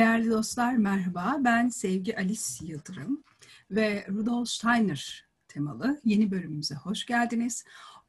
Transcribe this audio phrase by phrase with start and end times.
[0.00, 1.36] Değerli dostlar merhaba.
[1.40, 3.24] Ben Sevgi Alice Yıldırım
[3.70, 7.64] ve Rudolf Steiner temalı yeni bölümümüze hoş geldiniz.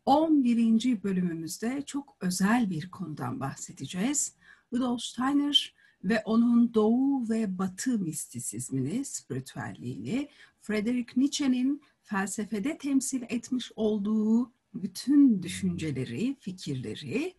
[0.06, 1.04] 11.
[1.04, 4.36] bölümümüzde çok özel bir konudan bahsedeceğiz.
[4.74, 10.30] Rudolf Steiner ve onun doğu ve batı mistisizmini, spiritüelliğini,
[10.62, 17.36] Friedrich Nietzsche'nin felsefede temsil etmiş olduğu bütün düşünceleri, fikirleri,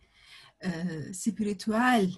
[0.61, 0.69] e,
[1.13, 2.13] spiritüel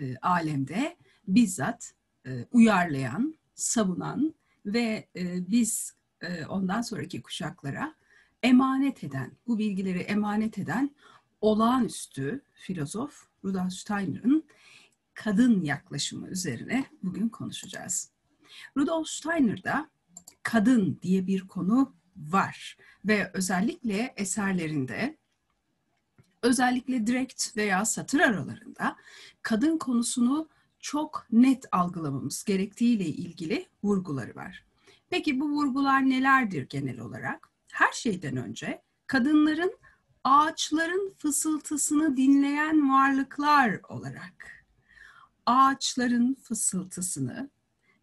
[0.00, 0.96] e, alemde
[1.28, 1.94] bizzat
[2.26, 4.34] e, uyarlayan, savunan
[4.66, 7.94] ve e, biz e, ondan sonraki kuşaklara
[8.42, 10.90] emanet eden, bu bilgileri emanet eden
[11.40, 14.44] olağanüstü filozof Rudolf Steiner'ın
[15.14, 18.10] kadın yaklaşımı üzerine bugün konuşacağız.
[18.76, 19.90] Rudolf Steiner'da
[20.42, 25.16] kadın diye bir konu var ve özellikle eserlerinde
[26.42, 28.96] özellikle direkt veya satır aralarında
[29.42, 30.48] kadın konusunu
[30.80, 34.64] çok net algılamamız gerektiğiyle ilgili vurguları var.
[35.10, 37.48] Peki bu vurgular nelerdir genel olarak?
[37.68, 39.78] Her şeyden önce kadınların
[40.24, 44.64] ağaçların fısıltısını dinleyen varlıklar olarak
[45.46, 47.50] ağaçların fısıltısını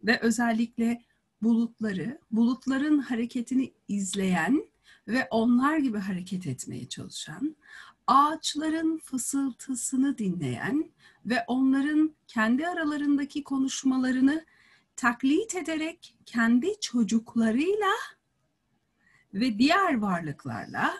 [0.04, 1.02] ve özellikle
[1.42, 4.68] bulutları, bulutların hareketini izleyen
[5.08, 7.56] ve onlar gibi hareket etmeye çalışan,
[8.06, 10.90] ağaçların fısıltısını dinleyen
[11.26, 14.44] ve onların kendi aralarındaki konuşmalarını
[14.96, 17.92] taklit ederek kendi çocuklarıyla
[19.34, 20.94] ve diğer varlıklarla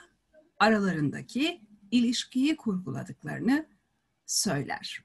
[0.58, 3.66] aralarındaki ilişkiyi kurguladıklarını
[4.26, 5.04] söyler.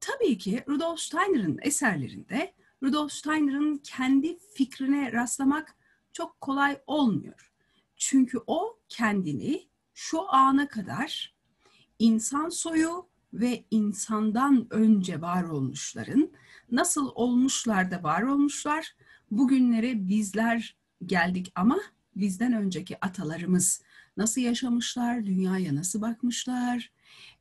[0.00, 5.76] Tabii ki Rudolf Steiner'ın eserlerinde Rudolf Steiner'ın kendi fikrine rastlamak
[6.12, 7.51] çok kolay olmuyor.
[8.04, 11.34] Çünkü o kendini şu ana kadar
[11.98, 16.30] insan soyu ve insandan önce var olmuşların
[16.70, 18.96] nasıl olmuşlar da var olmuşlar,
[19.30, 21.80] bugünlere bizler geldik ama
[22.16, 23.82] bizden önceki atalarımız
[24.16, 26.92] nasıl yaşamışlar, dünyaya nasıl bakmışlar,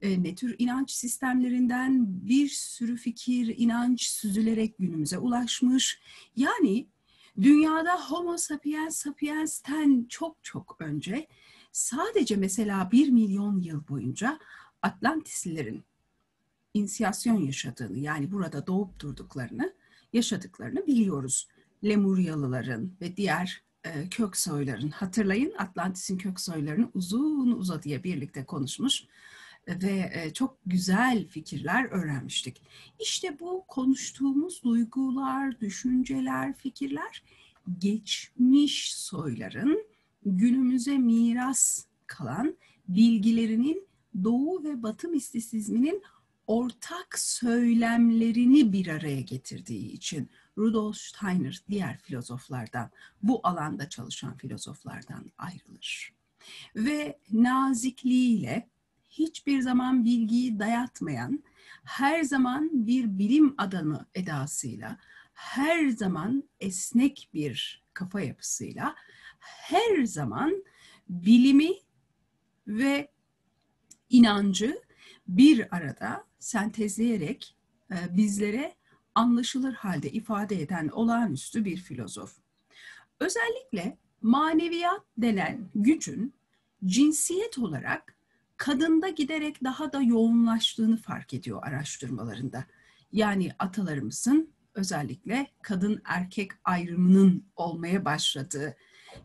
[0.02, 6.00] e, ne tür inanç sistemlerinden bir sürü fikir, inanç süzülerek günümüze ulaşmış.
[6.36, 6.88] Yani
[7.42, 11.28] dünyada Homo sapiens sapiens'ten çok çok önce
[11.72, 14.40] sadece mesela bir milyon yıl boyunca
[14.82, 15.84] Atlantislilerin
[16.74, 19.74] inisiyasyon yaşadığını yani burada doğup durduklarını
[20.14, 21.48] yaşadıklarını biliyoruz.
[21.84, 29.04] Lemuryalıların ve diğer e, kök soyların hatırlayın Atlantis'in kök soylarını uzun uzadıya birlikte konuşmuş
[29.68, 32.62] ve e, çok güzel fikirler öğrenmiştik.
[33.00, 37.24] İşte bu konuştuğumuz duygular, düşünceler, fikirler
[37.80, 39.86] geçmiş soyların
[40.26, 42.58] günümüze miras kalan
[42.88, 43.88] bilgilerinin
[44.24, 46.04] Doğu ve Batı mistisizminin
[46.48, 52.92] ortak söylemlerini bir araya getirdiği için Rudolf Steiner diğer filozoflardan,
[53.24, 56.14] bu alanda çalışan filozoflardan ayrılır.
[56.76, 58.70] Ve nazikliğiyle
[59.12, 61.44] hiçbir zaman bilgiyi dayatmayan,
[61.84, 65.00] her zaman bir bilim adamı edasıyla,
[65.34, 68.96] her zaman esnek bir kafa yapısıyla,
[69.40, 70.64] her zaman
[71.10, 71.72] bilimi
[72.68, 73.12] ve
[74.10, 74.82] inancı
[75.28, 77.56] bir arada sentezleyerek
[77.92, 78.76] e, bizlere
[79.16, 82.38] anlaşılır halde ifade eden olağanüstü bir filozof.
[83.20, 86.34] Özellikle maneviyat denen gücün
[86.86, 88.16] cinsiyet olarak
[88.62, 92.66] kadında giderek daha da yoğunlaştığını fark ediyor araştırmalarında.
[93.12, 98.76] Yani atalarımızın özellikle kadın erkek ayrımının olmaya başladığı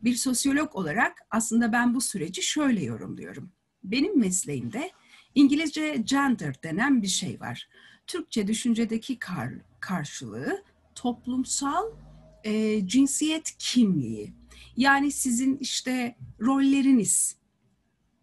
[0.05, 3.53] bir sosyolog olarak aslında ben bu süreci şöyle yorumluyorum.
[3.85, 4.91] Benim mesleğimde
[5.35, 7.69] İngilizce gender denen bir şey var.
[8.07, 10.63] Türkçe düşüncedeki kar, karşılığı
[10.95, 11.85] toplumsal
[12.45, 14.35] e, cinsiyet kimliği.
[14.77, 17.37] Yani sizin işte rolleriniz,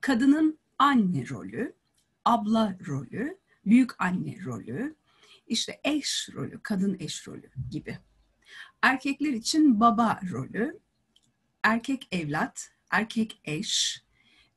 [0.01, 1.75] kadının anne rolü,
[2.25, 4.95] abla rolü, büyük anne rolü,
[5.47, 7.97] işte eş rolü, kadın eş rolü gibi.
[8.81, 10.79] Erkekler için baba rolü,
[11.63, 14.03] erkek evlat, erkek eş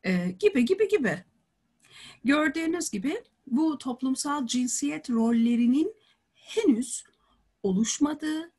[0.04, 1.24] e, gibi gibi gibi.
[2.24, 5.94] Gördüğünüz gibi bu toplumsal cinsiyet rollerinin
[6.34, 7.04] henüz
[7.62, 8.52] oluşmadığı,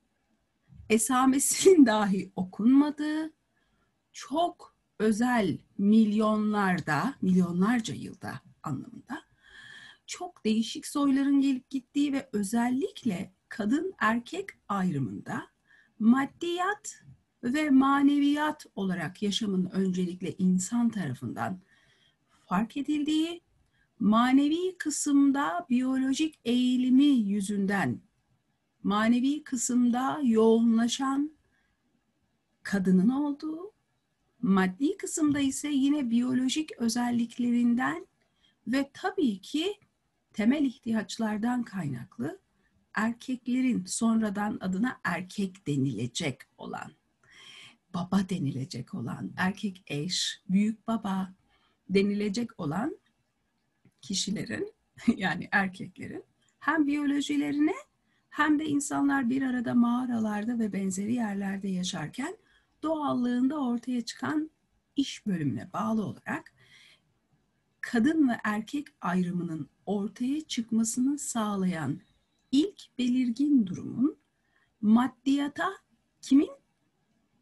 [0.89, 3.33] esamesinin dahi okunmadığı,
[4.13, 9.21] çok özel milyonlarda, milyonlarca yılda anlamında
[10.07, 15.47] çok değişik soyların gelip gittiği ve özellikle kadın erkek ayrımında
[15.99, 17.03] maddiyat
[17.43, 21.59] ve maneviyat olarak yaşamın öncelikle insan tarafından
[22.45, 23.41] fark edildiği
[23.99, 28.01] manevi kısımda biyolojik eğilimi yüzünden
[28.83, 31.37] manevi kısımda yoğunlaşan
[32.63, 33.73] kadının olduğu,
[34.41, 38.07] maddi kısımda ise yine biyolojik özelliklerinden
[38.67, 39.73] ve tabii ki
[40.33, 42.39] temel ihtiyaçlardan kaynaklı
[42.93, 46.91] erkeklerin sonradan adına erkek denilecek olan,
[47.93, 51.33] baba denilecek olan, erkek eş, büyük baba
[51.89, 52.99] denilecek olan
[54.01, 54.73] kişilerin
[55.15, 56.23] yani erkeklerin
[56.59, 57.75] hem biyolojilerine
[58.29, 62.37] hem de insanlar bir arada mağaralarda ve benzeri yerlerde yaşarken
[62.83, 64.51] doğallığında ortaya çıkan
[64.95, 66.53] iş bölümüne bağlı olarak
[67.81, 72.01] kadın ve erkek ayrımının ortaya çıkmasını sağlayan
[72.51, 74.17] ilk belirgin durumun
[74.81, 75.73] maddiyata
[76.21, 76.51] kimin,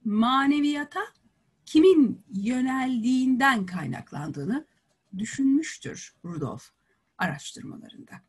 [0.04, 1.02] maneviyata
[1.66, 4.68] kimin yöneldiğinden kaynaklandığını
[5.18, 6.72] düşünmüştür Rudolf
[7.18, 8.22] araştırmalarında.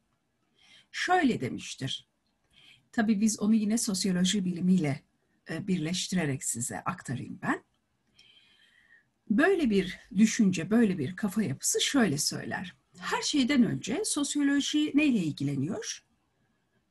[0.91, 2.08] Şöyle demiştir.
[2.93, 5.03] Tabii biz onu yine sosyoloji bilimiyle
[5.50, 7.64] birleştirerek size aktarayım ben.
[9.31, 12.75] Böyle bir düşünce, böyle bir kafa yapısı şöyle söyler.
[12.98, 16.06] Her şeyden önce sosyoloji neyle ilgileniyor?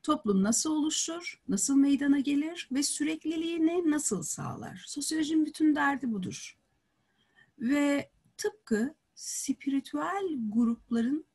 [0.03, 4.83] Toplum nasıl oluşur, nasıl meydana gelir ve sürekliliğini nasıl sağlar?
[4.87, 6.57] Sosyolojinin bütün derdi budur.
[7.59, 11.25] Ve tıpkı spiritüel grupların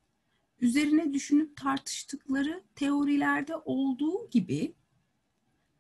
[0.61, 4.75] üzerine düşünüp tartıştıkları teorilerde olduğu gibi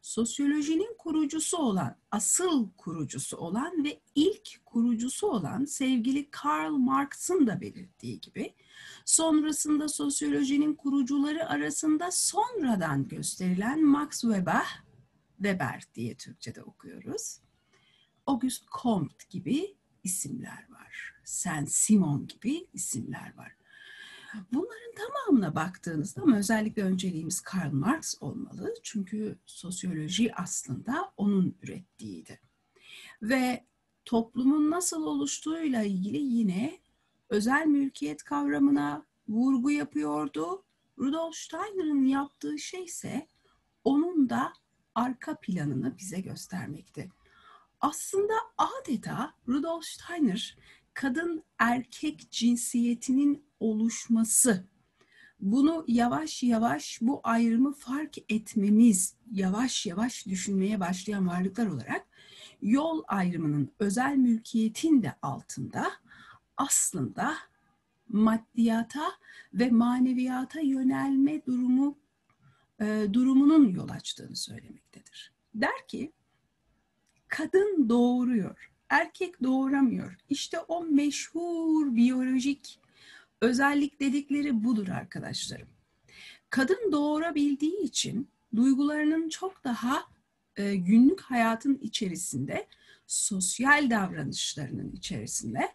[0.02, 8.20] sosyolojinin kurucusu olan, asıl kurucusu olan ve ilk kurucusu olan sevgili Karl Marx'ın da belirttiği
[8.20, 8.55] gibi
[9.05, 14.67] sonrasında sosyolojinin kurucuları arasında sonradan gösterilen Max Weber,
[15.37, 17.41] Weber diye Türkçe'de okuyoruz.
[18.26, 21.14] Auguste Comte gibi isimler var.
[21.25, 23.59] Saint Simon gibi isimler var.
[24.52, 28.74] Bunların tamamına baktığınızda ama özellikle önceliğimiz Karl Marx olmalı.
[28.82, 32.40] Çünkü sosyoloji aslında onun ürettiğiydi.
[33.22, 33.64] Ve
[34.04, 36.78] toplumun nasıl oluştuğuyla ilgili yine
[37.28, 40.64] özel mülkiyet kavramına vurgu yapıyordu.
[40.98, 43.28] Rudolf Steiner'ın yaptığı şey ise
[43.84, 44.52] onun da
[44.94, 47.10] arka planını bize göstermekti.
[47.80, 50.58] Aslında adeta Rudolf Steiner
[51.00, 54.64] kadın erkek cinsiyetinin oluşması.
[55.41, 62.06] Bunu yavaş yavaş bu ayrımı fark etmemiz, yavaş yavaş düşünmeye başlayan varlıklar olarak
[62.62, 65.91] yol ayrımının özel mülkiyetin de altında
[66.56, 67.35] aslında
[68.08, 69.12] maddiyata
[69.55, 71.99] ve maneviyata yönelme durumu
[72.81, 75.32] e, durumunun yol açtığını söylemektedir.
[75.55, 76.12] Der ki
[77.29, 80.16] kadın doğuruyor, erkek doğuramıyor.
[80.28, 82.81] İşte o meşhur biyolojik
[83.40, 85.69] özellik dedikleri budur arkadaşlarım.
[86.50, 90.02] Kadın doğurabildiği için duygularının çok daha
[90.56, 92.66] e, günlük hayatın içerisinde,
[93.06, 95.72] sosyal davranışlarının içerisinde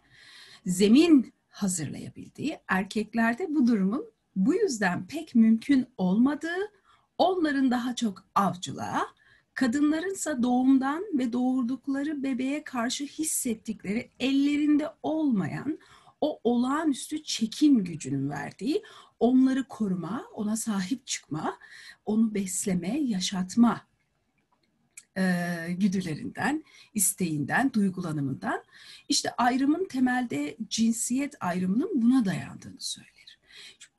[0.66, 4.04] zemin hazırlayabildiği, erkeklerde bu durumun
[4.36, 6.72] bu yüzden pek mümkün olmadığı,
[7.18, 9.06] onların daha çok avcılığa,
[9.56, 15.78] kadınlarınsa doğumdan ve doğurdukları bebeğe karşı hissettikleri ellerinde olmayan
[16.20, 18.82] o olağanüstü çekim gücünün verdiği
[19.20, 21.58] onları koruma, ona sahip çıkma,
[22.04, 23.86] onu besleme, yaşatma
[25.16, 25.22] e,
[25.68, 28.64] güdülerinden, isteğinden, duygulanımından
[29.08, 33.38] işte ayrımın temelde cinsiyet ayrımının buna dayandığını söyler.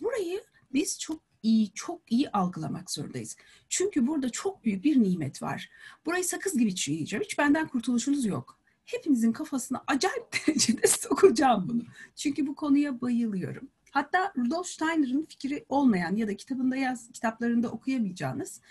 [0.02, 3.38] Burayı biz çok iyi, çok iyi algılamak zorundayız.
[3.70, 5.70] Çünkü burada çok büyük bir nimet var.
[6.06, 7.24] Burayı sakız gibi çiğneyeceğim.
[7.24, 8.60] Hiç benden kurtuluşunuz yok.
[8.86, 11.84] Hepinizin kafasına acayip derecede sokacağım bunu.
[12.16, 13.70] Çünkü bu konuya bayılıyorum.
[13.92, 18.62] Hatta Rudolf Steiner'ın fikri olmayan ya da kitabında yaz kitaplarında okuyamayacağınız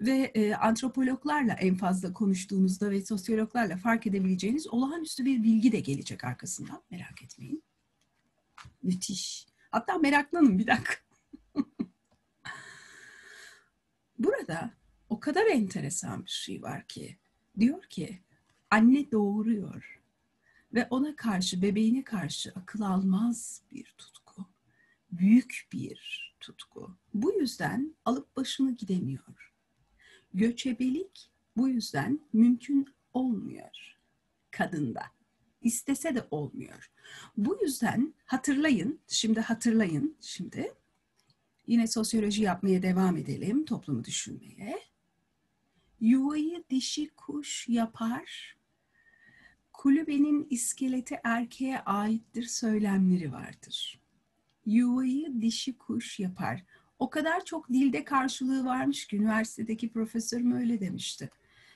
[0.00, 6.24] ve e, antropologlarla en fazla konuştuğunuzda ve sosyologlarla fark edebileceğiniz olağanüstü bir bilgi de gelecek
[6.24, 6.82] arkasından.
[6.90, 7.62] Merak etmeyin.
[8.82, 9.46] Müthiş.
[9.70, 11.03] Hatta meraklanın bir dakika.
[14.24, 14.70] Burada
[15.08, 17.16] o kadar enteresan bir şey var ki
[17.60, 18.18] diyor ki
[18.70, 20.00] anne doğuruyor
[20.74, 24.46] ve ona karşı bebeğine karşı akıl almaz bir tutku.
[25.12, 26.96] Büyük bir tutku.
[27.14, 29.52] Bu yüzden alıp başını gidemiyor.
[30.34, 33.98] Göçebelik bu yüzden mümkün olmuyor
[34.50, 35.02] kadında.
[35.62, 36.90] İstese de olmuyor.
[37.36, 40.72] Bu yüzden hatırlayın, şimdi hatırlayın şimdi
[41.66, 44.78] Yine sosyoloji yapmaya devam edelim, toplumu düşünmeye.
[46.00, 48.56] Yuvayı dişi kuş yapar,
[49.72, 54.00] kulübenin iskeleti erkeğe aittir söylemleri vardır.
[54.66, 56.64] Yuvayı dişi kuş yapar.
[56.98, 61.30] o kadar çok dilde karşılığı varmış ki üniversitedeki profesörüm öyle demişti.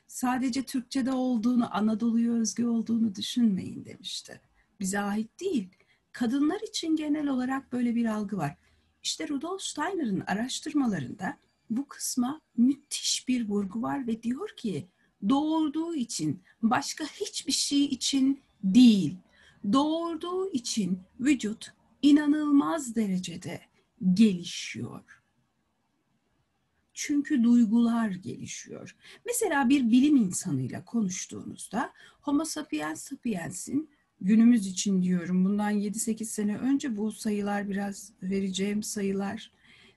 [0.06, 4.40] Sadece Türkçe'de olduğunu, Anadolu'ya özgü olduğunu düşünmeyin demişti.
[4.80, 5.68] Bize ait değil.
[6.12, 8.56] Kadınlar için genel olarak böyle bir algı var.
[9.02, 11.38] İşte Rudolf Steiner'ın araştırmalarında
[11.70, 14.88] bu kısma müthiş bir vurgu var ve diyor ki
[15.28, 19.16] doğurduğu için başka hiçbir şey için değil.
[19.72, 23.60] Doğurduğu için vücut inanılmaz derecede
[24.14, 25.22] gelişiyor.
[26.94, 28.96] Çünkü duygular gelişiyor.
[29.26, 36.96] Mesela bir bilim insanıyla konuştuğunuzda Homo sapiens sapiens'in günümüz için diyorum bundan 7-8 sene önce
[36.96, 39.52] bu sayılar biraz vereceğim sayılar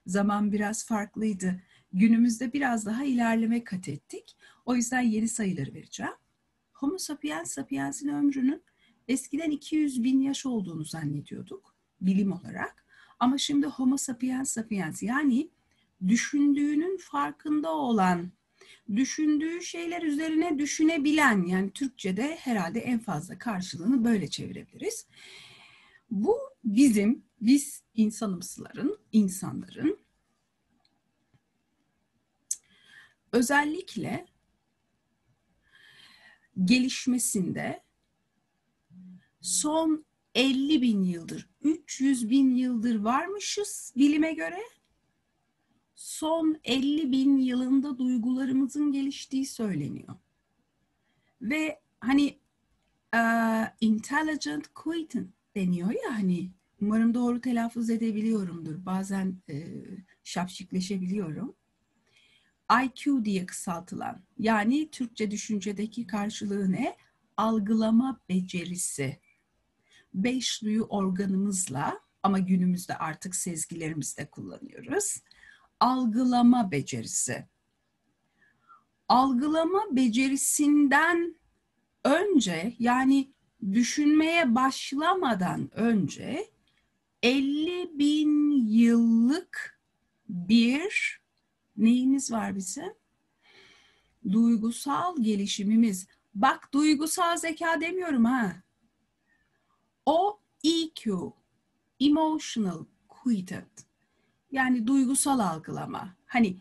[0.06, 1.60] zaman biraz farklıydı.
[1.92, 4.36] Günümüzde biraz daha ilerleme kat ettik.
[4.66, 6.12] O yüzden yeni sayıları vereceğim.
[6.72, 8.62] Homo sapiens sapiens'in ömrünün
[9.08, 12.84] eskiden 200 bin yaş olduğunu zannediyorduk bilim olarak.
[13.20, 15.50] Ama şimdi Homo sapiens sapiens yani
[16.08, 18.30] düşündüğünün farkında olan,
[18.96, 25.06] düşündüğü şeyler üzerine düşünebilen yani Türkçe'de herhalde en fazla karşılığını böyle çevirebiliriz.
[26.10, 29.98] Bu bizim, biz insanımsıların, insanların
[33.32, 34.26] özellikle
[36.64, 37.82] gelişmesinde
[39.40, 44.58] son 50 bin yıldır, 300 bin yıldır varmışız bilime göre.
[46.22, 50.14] Son 50 bin yılında duygularımızın geliştiği söyleniyor.
[51.40, 52.38] Ve hani
[53.14, 56.50] uh, intelligent quitting deniyor ya hani
[56.80, 58.86] umarım doğru telaffuz edebiliyorumdur.
[58.86, 59.66] Bazen e,
[60.24, 61.54] şapşikleşebiliyorum.
[62.84, 66.96] IQ diye kısaltılan yani Türkçe düşüncedeki karşılığı ne?
[67.36, 69.18] Algılama becerisi.
[70.14, 75.22] Beş duyu organımızla ama günümüzde artık sezgilerimizde kullanıyoruz.
[75.82, 77.48] Algılama becerisi.
[79.08, 81.36] Algılama becerisinden
[82.04, 83.32] önce yani
[83.72, 86.50] düşünmeye başlamadan önce
[87.22, 89.80] 50 bin yıllık
[90.28, 91.20] bir
[91.76, 92.94] neyimiz var bizim?
[94.32, 96.06] Duygusal gelişimimiz.
[96.34, 98.62] Bak duygusal zeka demiyorum ha.
[100.06, 101.32] O EQ,
[102.00, 103.91] emotional quotient.
[104.52, 106.16] Yani duygusal algılama.
[106.26, 106.56] Hani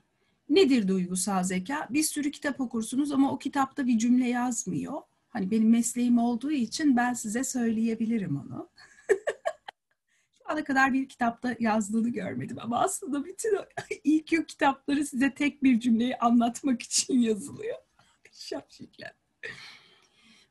[0.49, 1.87] nedir duygusal zeka?
[1.89, 5.01] Bir sürü kitap okursunuz ama o kitapta bir cümle yazmıyor.
[5.29, 8.69] Hani benim mesleğim olduğu için ben size söyleyebilirim onu.
[10.37, 13.57] Şu ana kadar bir kitapta yazdığını görmedim ama aslında bütün
[14.05, 17.77] EQ kitapları size tek bir cümleyi anlatmak için yazılıyor.
[18.31, 19.13] Şapşikler.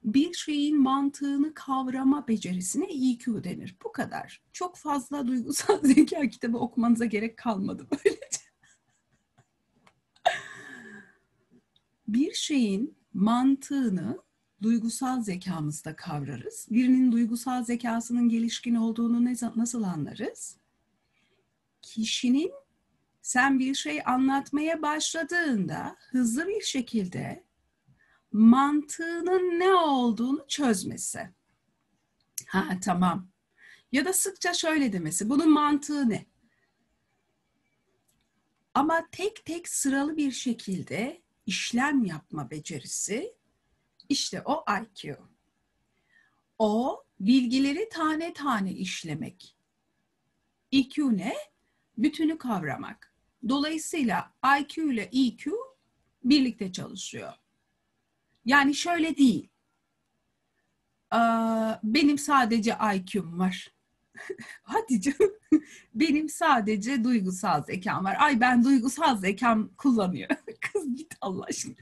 [0.05, 3.77] Bir şeyin mantığını kavrama becerisine EQ denir.
[3.85, 4.43] Bu kadar.
[4.53, 8.41] Çok fazla duygusal zeka kitabı okumanıza gerek kalmadı böylece.
[12.09, 14.19] Bir şeyin mantığını
[14.63, 16.67] duygusal zekamızda kavrarız.
[16.71, 20.57] Birinin duygusal zekasının gelişkin olduğunu ne, nasıl anlarız?
[21.83, 22.53] Kişinin
[23.23, 27.45] sen bir şey anlatmaya başladığında hızlı bir şekilde
[28.33, 31.31] mantığının ne olduğunu çözmesi.
[32.47, 33.29] Ha tamam.
[33.93, 35.31] Ya da sıkça şöyle demesi.
[35.31, 36.27] Bunun mantığı ne?
[38.75, 43.35] Ama tek tek sıralı bir şekilde işlem yapma becerisi
[44.09, 45.17] işte o IQ.
[46.59, 49.57] O bilgileri tane tane işlemek.
[50.73, 51.35] EQ ne?
[51.99, 53.15] Bütünü kavramak.
[53.49, 55.53] Dolayısıyla IQ ile EQ
[56.25, 57.33] birlikte çalışıyor.
[58.45, 59.49] Yani şöyle değil.
[61.83, 63.69] Benim sadece IQ'm var.
[64.63, 65.33] Hadi canım.
[65.95, 68.17] Benim sadece duygusal zekam var.
[68.21, 70.31] Ay ben duygusal zekam kullanıyor.
[70.61, 71.75] Kız git Allah aşkına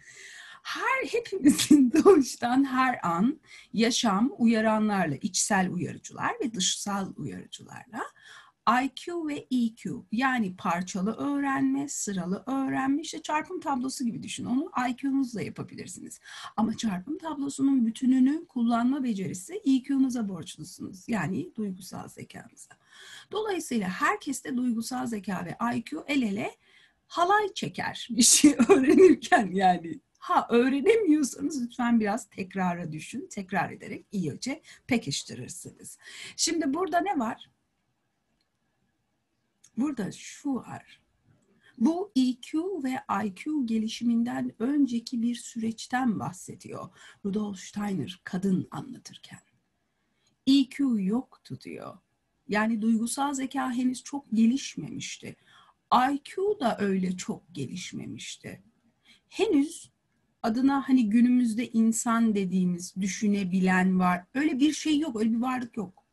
[0.69, 3.41] her hepimizin doğuştan her an
[3.73, 8.03] yaşam uyaranlarla, içsel uyarıcılar ve dışsal uyarıcılarla
[8.85, 14.45] IQ ve EQ yani parçalı öğrenme, sıralı öğrenme işte çarpım tablosu gibi düşün.
[14.45, 16.21] Onu IQ'nuzla yapabilirsiniz.
[16.57, 21.09] Ama çarpım tablosunun bütününü kullanma becerisi EQ'nuza borçlusunuz.
[21.09, 22.75] Yani duygusal zekanıza.
[23.33, 26.57] Dolayısıyla herkeste duygusal zeka ve IQ el ele
[27.07, 33.29] halay çeker bir şey öğrenirken yani Ha öğrenemiyorsanız lütfen biraz tekrara düşün.
[33.31, 35.99] Tekrar ederek iyice pekiştirirsiniz.
[36.37, 37.51] Şimdi burada ne var?
[39.79, 41.01] Burada şu var.
[41.79, 46.89] Bu EQ ve IQ gelişiminden önceki bir süreçten bahsediyor.
[47.25, 49.41] Rudolf Steiner kadın anlatırken.
[50.47, 51.99] EQ yoktu diyor.
[52.49, 55.37] Yani duygusal zeka henüz çok gelişmemişti.
[56.13, 58.63] IQ da öyle çok gelişmemişti.
[59.29, 59.91] Henüz
[60.43, 64.25] adına hani günümüzde insan dediğimiz düşünebilen var.
[64.35, 66.08] Öyle bir şey yok, öyle bir varlık yok.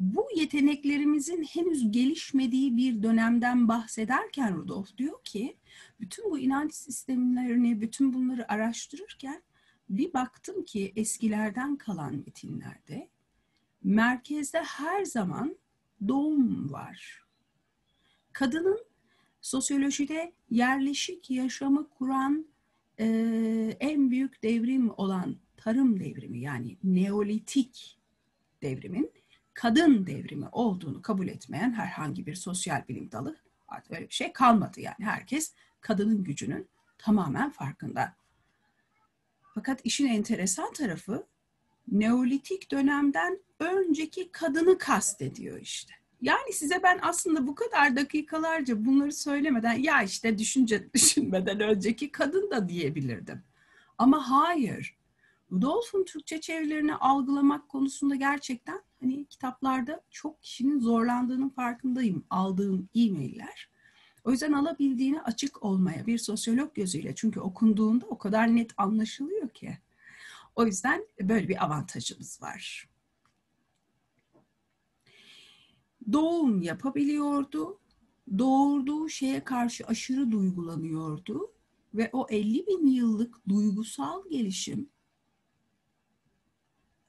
[0.00, 5.56] Bu yeteneklerimizin henüz gelişmediği bir dönemden bahsederken Rudolf diyor ki
[6.00, 9.42] bütün bu inanç sistemlerini, bütün bunları araştırırken
[9.90, 13.08] bir baktım ki eskilerden kalan metinlerde
[13.82, 15.56] merkezde her zaman
[16.08, 17.24] doğum var.
[18.32, 18.84] Kadının
[19.40, 22.46] sosyolojide yerleşik yaşamı kuran
[23.00, 23.06] e,
[23.80, 27.98] en büyük devrim olan tarım devrimi yani neolitik
[28.62, 29.17] devrimin
[29.58, 33.36] kadın devrimi olduğunu kabul etmeyen herhangi bir sosyal bilim dalı
[33.68, 38.14] artık öyle bir şey kalmadı yani herkes kadının gücünün tamamen farkında.
[39.54, 41.26] Fakat işin enteresan tarafı
[41.92, 45.94] Neolitik dönemden önceki kadını kastediyor işte.
[46.20, 52.50] Yani size ben aslında bu kadar dakikalarca bunları söylemeden ya işte düşünce düşünmeden önceki kadın
[52.50, 53.42] da diyebilirdim.
[53.98, 54.97] Ama hayır.
[55.52, 62.24] Rudolf'un Türkçe çevirilerini algılamak konusunda gerçekten hani kitaplarda çok kişinin zorlandığının farkındayım.
[62.30, 63.70] Aldığım e-mailler.
[64.24, 69.78] O yüzden alabildiğine açık olmaya bir sosyolog gözüyle çünkü okunduğunda o kadar net anlaşılıyor ki.
[70.56, 72.88] O yüzden böyle bir avantajımız var.
[76.12, 77.78] Doğum yapabiliyordu.
[78.38, 81.52] Doğurduğu şeye karşı aşırı duygulanıyordu.
[81.94, 84.88] Ve o 50 bin yıllık duygusal gelişim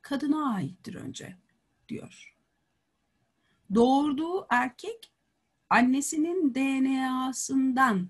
[0.09, 1.37] kadına aittir önce
[1.89, 2.35] diyor.
[3.75, 5.13] Doğurduğu erkek
[5.69, 8.09] annesinin DNA'sından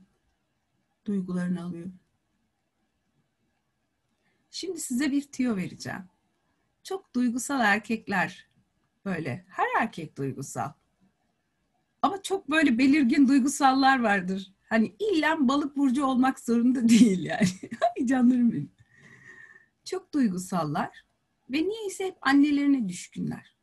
[1.06, 1.90] duygularını alıyor.
[4.52, 6.04] Şimdi size bir tüyo vereceğim.
[6.84, 8.50] Çok duygusal erkekler
[9.06, 9.46] böyle.
[9.50, 10.72] Her erkek duygusal.
[12.02, 14.54] Ama çok böyle belirgin duygusallar vardır.
[14.70, 17.48] Hani illa balık burcu olmak zorunda değil yani.
[17.82, 18.72] Ay canlarım benim.
[19.86, 21.09] Çok duygusallar
[21.50, 23.56] ve niyeyse hep annelerine düşkünler.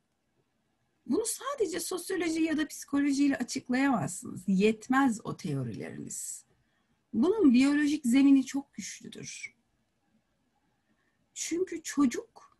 [1.07, 4.43] Bunu sadece sosyoloji ya da psikolojiyle açıklayamazsınız.
[4.47, 6.45] Yetmez o teorileriniz.
[7.13, 9.55] Bunun biyolojik zemini çok güçlüdür.
[11.35, 12.59] Çünkü çocuk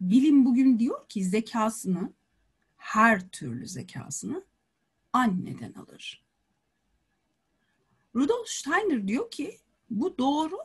[0.00, 2.12] bilim bugün diyor ki zekasını
[2.76, 4.44] her türlü zekasını
[5.12, 6.24] anneden alır.
[8.14, 9.58] Rudolf Steiner diyor ki
[9.90, 10.58] bu doğru.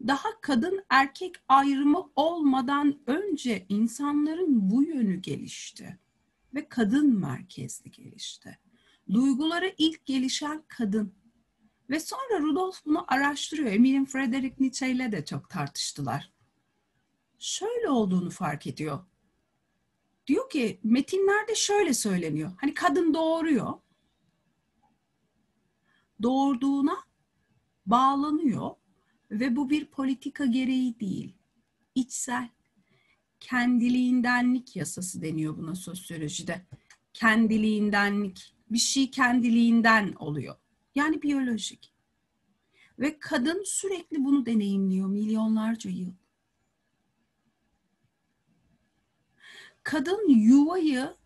[0.00, 5.98] Daha kadın erkek ayrımı olmadan önce insanların bu yönü gelişti
[6.54, 8.58] ve kadın merkezli gelişti.
[9.12, 11.14] Duyguları ilk gelişen kadın.
[11.90, 13.72] Ve sonra Rudolf bunu araştırıyor.
[13.72, 16.36] Eminim Frederick Nietzsche ile de çok tartıştılar
[17.38, 19.04] şöyle olduğunu fark ediyor.
[20.26, 22.52] Diyor ki metinlerde şöyle söyleniyor.
[22.60, 23.74] Hani kadın doğuruyor.
[26.22, 26.96] Doğurduğuna
[27.86, 28.70] bağlanıyor
[29.30, 31.34] ve bu bir politika gereği değil.
[31.94, 32.48] İçsel
[33.40, 36.66] kendiliğindenlik yasası deniyor buna sosyolojide.
[37.12, 40.56] Kendiliğindenlik, bir şey kendiliğinden oluyor.
[40.94, 41.92] Yani biyolojik.
[42.98, 46.12] Ve kadın sürekli bunu deneyimliyor milyonlarca yıl.
[49.86, 51.16] kadın yuvayı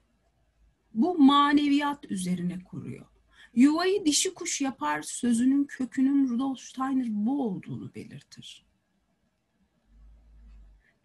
[0.94, 3.06] bu maneviyat üzerine kuruyor.
[3.54, 8.66] Yuvayı dişi kuş yapar sözünün kökünün Rudolf Steiner bu olduğunu belirtir.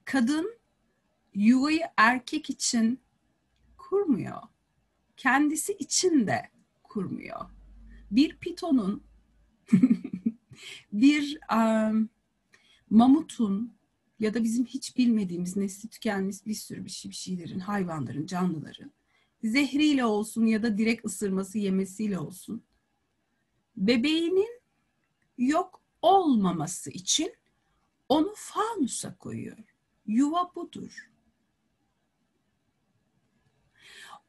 [0.06, 0.58] Kadın
[1.34, 3.00] yuvayı erkek için
[3.78, 4.42] kurmuyor.
[5.18, 6.50] Kendisi için de
[6.84, 7.46] kurmuyor.
[8.12, 9.04] Bir pitonun,
[10.94, 12.10] bir um,
[12.90, 13.76] mamutun
[14.20, 18.92] ya da bizim hiç bilmediğimiz nesli tükenmiş bir sürü bir, şey, bir şeylerin, hayvanların, canlıların
[19.46, 22.64] zehriyle olsun ya da direkt ısırması yemesiyle olsun
[23.78, 24.62] bebeğinin
[25.38, 27.34] yok olmaması için
[28.10, 29.58] onu fanusa koyuyor.
[30.06, 31.12] Yuva budur.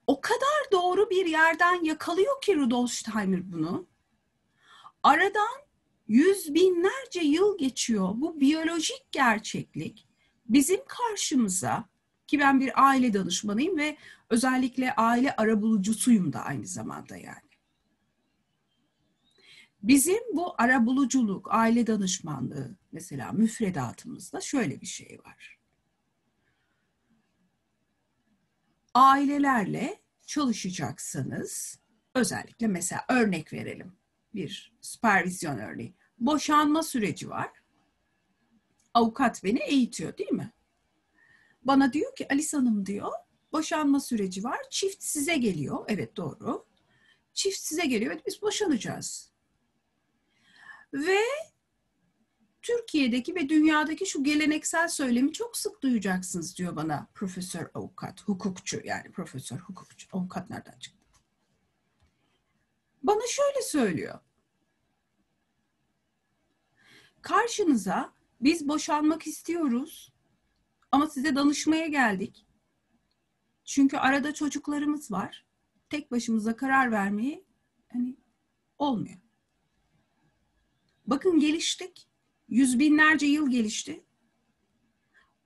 [0.06, 3.86] O kadar doğru bir yerden yakalıyor ki Rudolf Steiner bunu.
[5.02, 5.66] Aradan
[6.08, 8.10] yüz binlerce yıl geçiyor.
[8.14, 10.08] Bu biyolojik gerçeklik
[10.46, 11.88] bizim karşımıza
[12.26, 13.96] ki ben bir aile danışmanıyım ve
[14.30, 17.46] özellikle aile arabulucusuyum da aynı zamanda yani.
[19.82, 25.58] Bizim bu arabuluculuk, aile danışmanlığı mesela müfredatımızda şöyle bir şey var.
[28.94, 31.80] Ailelerle çalışacaksanız
[32.14, 33.96] özellikle mesela örnek verelim
[34.34, 35.94] bir süpervizyon örneği.
[36.18, 37.50] Boşanma süreci var.
[38.94, 40.52] Avukat beni eğitiyor değil mi?
[41.66, 43.12] Bana diyor ki Alice Hanım diyor
[43.52, 44.58] boşanma süreci var.
[44.70, 45.84] Çift size geliyor.
[45.88, 46.66] Evet doğru.
[47.32, 48.12] Çift size geliyor.
[48.12, 49.32] Evet biz boşanacağız.
[50.92, 51.20] Ve
[52.62, 59.12] Türkiye'deki ve dünyadaki şu geleneksel söylemi çok sık duyacaksınız diyor bana profesör avukat, hukukçu yani
[59.12, 60.08] profesör hukukçu.
[60.12, 61.20] Avukat nereden çıktı?
[63.02, 64.18] Bana şöyle söylüyor.
[67.22, 70.15] Karşınıza biz boşanmak istiyoruz
[70.96, 72.46] ama size danışmaya geldik.
[73.64, 75.46] Çünkü arada çocuklarımız var.
[75.90, 77.44] Tek başımıza karar vermeyi
[77.88, 78.16] hani
[78.78, 79.18] olmuyor.
[81.06, 82.08] Bakın geliştik.
[82.48, 84.04] Yüz binlerce yıl gelişti.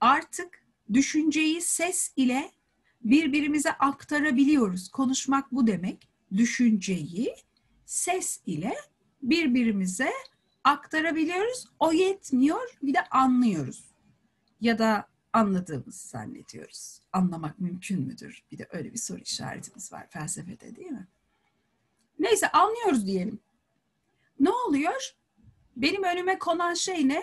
[0.01, 2.53] Artık düşünceyi ses ile
[3.01, 4.89] birbirimize aktarabiliyoruz.
[4.89, 6.09] Konuşmak bu demek.
[6.37, 7.35] Düşünceyi
[7.85, 8.75] ses ile
[9.23, 10.11] birbirimize
[10.65, 11.65] aktarabiliyoruz.
[11.79, 13.85] O yetmiyor bir de anlıyoruz.
[14.61, 17.01] Ya da anladığımızı zannediyoruz.
[17.13, 18.45] Anlamak mümkün müdür?
[18.53, 21.09] Bir de öyle bir soru işaretimiz var felsefede değil mi?
[22.19, 23.41] Neyse anlıyoruz diyelim.
[24.41, 25.17] Ne oluyor?
[25.77, 27.23] Benim önüme konan şey ne?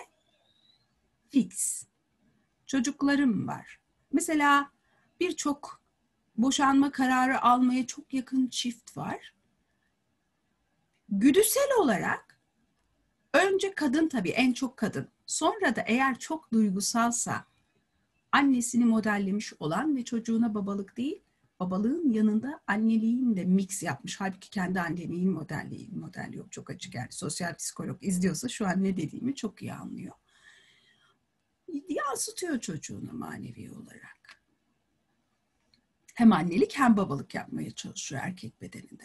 [1.30, 1.84] Fix.
[2.66, 3.80] Çocuklarım var.
[4.12, 4.70] Mesela
[5.20, 5.82] birçok
[6.36, 9.34] boşanma kararı almaya çok yakın çift var.
[11.08, 12.40] Güdüsel olarak
[13.34, 15.08] önce kadın tabii en çok kadın.
[15.26, 17.44] Sonra da eğer çok duygusalsa
[18.38, 21.22] annesini modellemiş olan ve çocuğuna babalık değil,
[21.60, 24.20] babalığın yanında anneliğin de mix yapmış.
[24.20, 27.12] Halbuki kendi anneliğin modelliği, model yok çok açık yani.
[27.12, 30.14] Sosyal psikolog izliyorsa şu an ne dediğimi çok iyi anlıyor.
[31.88, 34.42] Yansıtıyor çocuğuna manevi olarak.
[36.14, 39.04] Hem annelik hem babalık yapmaya çalışıyor erkek bedeninde.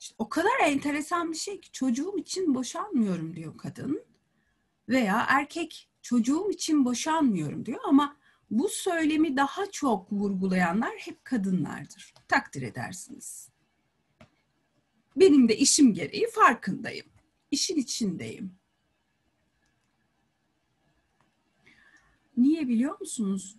[0.00, 4.04] İşte o kadar enteresan bir şey ki çocuğum için boşanmıyorum diyor kadın.
[4.88, 8.19] Veya erkek çocuğum için boşanmıyorum diyor ama
[8.50, 12.14] bu söylemi daha çok vurgulayanlar hep kadınlardır.
[12.28, 13.50] Takdir edersiniz.
[15.16, 17.06] Benim de işim gereği farkındayım.
[17.50, 18.54] İşin içindeyim.
[22.36, 23.56] Niye biliyor musunuz?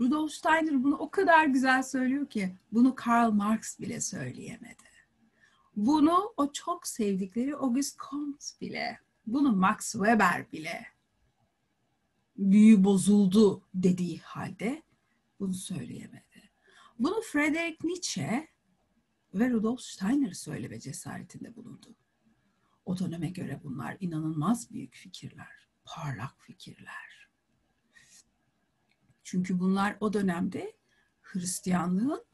[0.00, 4.82] Rudolf Steiner bunu o kadar güzel söylüyor ki bunu Karl Marx bile söyleyemedi.
[5.76, 10.86] Bunu o çok sevdikleri Auguste Comte bile, bunu Max Weber bile
[12.38, 14.82] büyü bozuldu dediği halde
[15.40, 16.50] bunu söyleyemedi.
[16.98, 18.48] Bunu Friedrich Nietzsche
[19.34, 21.96] ve Rudolf Steiner söyleme cesaretinde bulundu.
[22.84, 27.28] O döneme göre bunlar inanılmaz büyük fikirler, parlak fikirler.
[29.22, 30.76] Çünkü bunlar o dönemde
[31.22, 32.24] Hristiyanlığın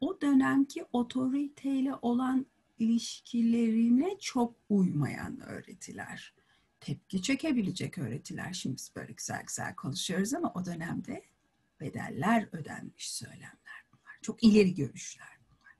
[0.00, 2.46] o dönemki otoriteyle olan
[2.78, 6.34] ilişkilerine çok uymayan öğretiler
[6.80, 8.52] tepki çekebilecek öğretiler.
[8.52, 11.24] Şimdi biz böyle güzel güzel konuşuyoruz ama o dönemde
[11.80, 14.18] bedeller ödenmiş söylemler bunlar.
[14.22, 15.74] Çok ileri görüşler bunlar.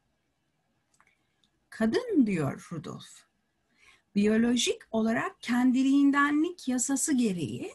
[1.71, 3.25] Kadın diyor Rudolf,
[4.15, 7.75] biyolojik olarak kendiliğindenlik yasası gereği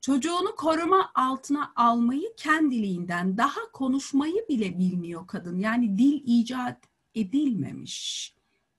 [0.00, 5.58] çocuğunu koruma altına almayı kendiliğinden daha konuşmayı bile bilmiyor kadın.
[5.58, 6.78] Yani dil icat
[7.14, 8.34] edilmemiş.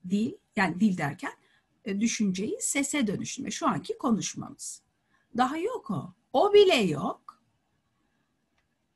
[0.10, 1.32] Dil yani dil derken
[1.86, 3.52] düşünceyi sese dönüştürme.
[3.52, 4.82] Şu anki konuşmamız.
[5.38, 6.14] Daha yok o.
[6.34, 7.44] O bile yok.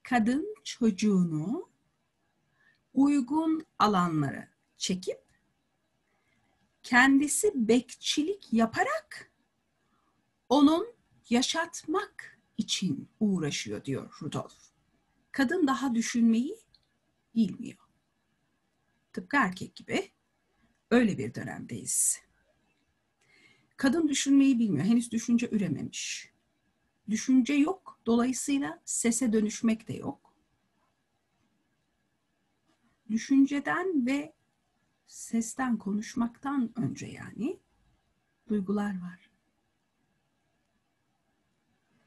[0.04, 1.70] Kadın çocuğunu
[2.94, 5.20] uygun alanlara çekip
[6.84, 9.32] kendisi bekçilik yaparak
[10.50, 10.88] onun
[11.30, 14.72] yaşatmak için uğraşıyor diyor Rudolf.
[15.32, 16.58] Kadın daha düşünmeyi
[17.36, 17.78] bilmiyor.
[19.14, 20.12] Tıpkı erkek gibi
[20.92, 22.29] öyle bir dönemdeyiz.
[23.80, 24.86] Kadın düşünmeyi bilmiyor.
[24.86, 26.32] Henüz düşünce ürememiş.
[27.10, 28.00] Düşünce yok.
[28.06, 30.34] Dolayısıyla sese dönüşmek de yok.
[33.10, 34.34] Düşünceden ve
[35.08, 37.60] sesten konuşmaktan önce yani
[38.50, 39.30] duygular var.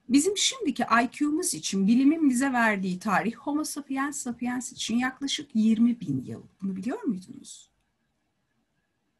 [0.08, 6.24] Bizim şimdiki IQ'muz için bilimin bize verdiği tarih Homo sapiens sapiens için yaklaşık 20 bin
[6.24, 6.42] yıl.
[6.62, 7.71] Bunu biliyor muydunuz?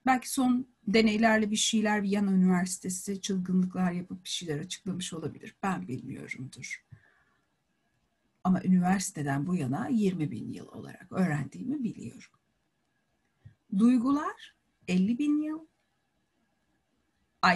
[0.07, 5.57] Belki son deneylerle bir şeyler bir yan üniversitesi çılgınlıklar yapıp bir şeyler açıklamış olabilir.
[5.63, 6.85] Ben bilmiyorumdur.
[8.45, 12.31] Ama üniversiteden bu yana 20 bin yıl olarak öğrendiğimi biliyorum.
[13.79, 14.57] Duygular
[14.89, 15.67] 50 bin yıl,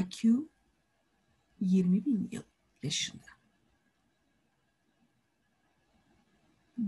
[0.00, 0.48] IQ
[1.60, 2.42] 20 bin yıl
[2.82, 3.26] yaşında.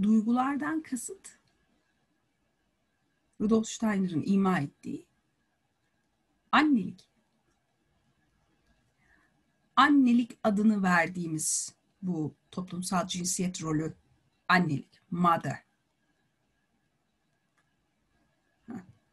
[0.02, 1.38] Duygulardan kasıt
[3.40, 5.07] Rudolf Steiner'ın ima ettiği
[6.52, 7.10] annelik.
[9.76, 13.94] Annelik adını verdiğimiz bu toplumsal cinsiyet rolü
[14.48, 15.68] annelik, mother.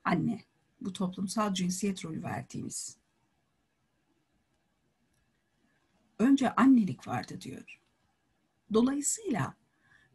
[0.03, 0.43] Anne.
[0.81, 2.97] Bu toplumsal cinsiyet rolü verdiğimiz.
[6.19, 7.81] Önce annelik vardı diyor.
[8.73, 9.55] Dolayısıyla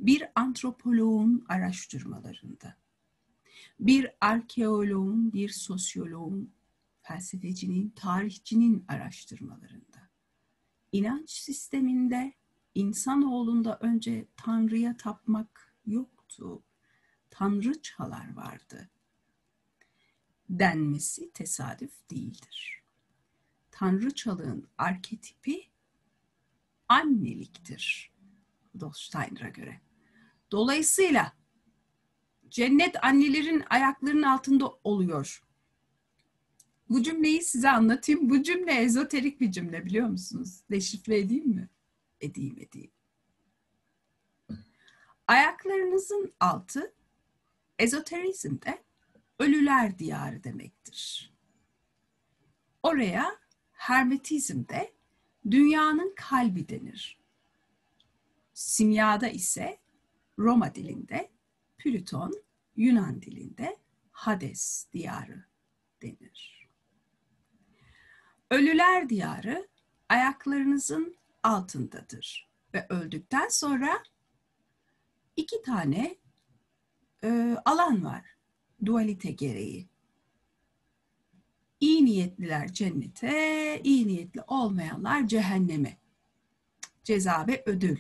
[0.01, 2.77] bir antropoloğun araştırmalarında,
[3.81, 6.53] bir arkeoloğun, bir sosyoloğun,
[7.11, 10.11] felsefecinin, tarihçinin araştırmalarında,
[10.92, 12.35] inanç sisteminde
[12.75, 16.62] insanoğlunda önce Tanrı'ya tapmak yoktu.
[17.31, 18.90] Tanrıçalar vardı.
[20.49, 22.83] Denmesi tesadüf değildir.
[23.70, 25.70] Tanrıçalığın arketipi
[26.88, 28.12] anneliktir.
[28.94, 29.81] Steiner'a göre.
[30.51, 31.33] Dolayısıyla
[32.49, 35.50] cennet annelerin ayaklarının altında oluyor.
[36.90, 38.31] Bu cümleyi size anlatayım.
[38.31, 40.61] Bu cümle ezoterik bir cümle biliyor musunuz?
[40.70, 41.68] Deşifre edeyim mi?
[42.20, 42.90] Edeyim edeyim.
[45.26, 46.94] Ayaklarınızın altı
[47.79, 48.83] ezoterizmde
[49.38, 51.33] ölüler diyarı demektir.
[52.83, 53.38] Oraya
[53.72, 54.92] hermetizmde
[55.50, 57.20] dünyanın kalbi denir.
[58.55, 59.79] Simyada ise
[60.38, 61.31] Roma dilinde
[61.79, 62.42] Plüton,
[62.76, 63.76] Yunan dilinde
[64.11, 65.44] Hades diyarı
[66.03, 66.60] denir.
[68.51, 69.69] Ölüler diyarı
[70.09, 74.03] ayaklarınızın altındadır ve öldükten sonra
[75.37, 76.17] iki tane
[77.25, 78.37] e, alan var
[78.87, 79.89] dualite gereği.
[81.81, 85.97] İyi niyetliler cennete, iyi niyetli olmayanlar cehenneme.
[87.05, 87.99] Ceza ve ödül.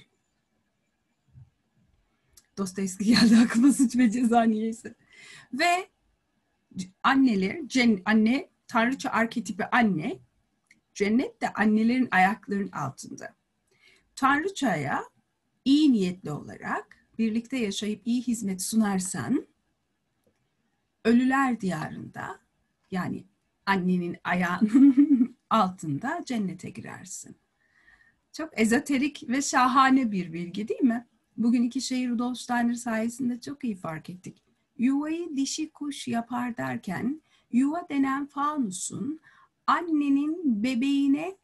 [2.56, 4.94] Dostoyevski geldi aklıma suç ve ceza niyeyse.
[5.52, 5.88] Ve
[7.02, 10.18] anneler, cen, anne, tanrıça arketipi anne,
[11.00, 13.34] cennet de annelerin ayaklarının altında.
[14.16, 15.04] Tanrıçaya
[15.64, 19.46] iyi niyetli olarak birlikte yaşayıp iyi hizmet sunarsan
[21.04, 22.40] ölüler diyarında
[22.90, 23.24] yani
[23.66, 27.36] annenin ayağının altında cennete girersin.
[28.32, 31.06] Çok ezoterik ve şahane bir bilgi değil mi?
[31.36, 34.42] Bugün iki şeyi Rudolf Steiner sayesinde çok iyi fark ettik.
[34.78, 39.20] Yuvayı dişi kuş yapar derken yuva denen fanusun
[39.70, 41.36] annenin bebeğine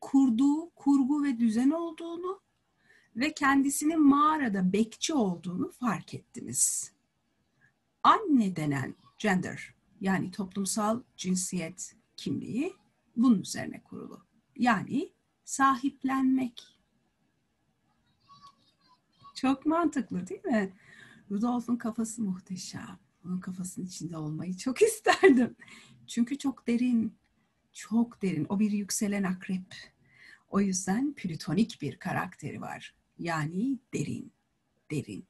[0.00, 2.40] kurduğu kurgu ve düzen olduğunu
[3.16, 6.92] ve kendisinin mağarada bekçi olduğunu fark ettiniz.
[8.02, 12.74] Anne denen gender yani toplumsal cinsiyet kimliği
[13.16, 14.22] bunun üzerine kurulu.
[14.56, 15.12] Yani
[15.44, 16.62] sahiplenmek.
[19.34, 20.72] Çok mantıklı değil mi?
[21.30, 22.98] Rudolf'un kafası muhteşem.
[23.24, 25.56] Onun kafasının içinde olmayı çok isterdim.
[26.10, 27.14] Çünkü çok derin,
[27.72, 28.46] çok derin.
[28.48, 29.74] O bir yükselen akrep.
[30.48, 32.94] O yüzden plütonik bir karakteri var.
[33.18, 34.32] Yani derin,
[34.90, 35.26] derin.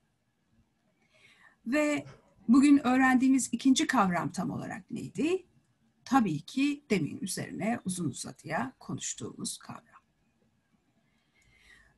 [1.66, 2.07] Ve
[2.49, 5.47] bugün öğrendiğimiz ikinci kavram tam olarak neydi?
[6.05, 10.03] Tabii ki demin üzerine uzun uzadıya konuştuğumuz kavram.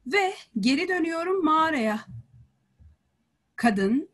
[0.07, 2.07] Ve geri dönüyorum mağaraya.
[3.57, 4.09] Kadın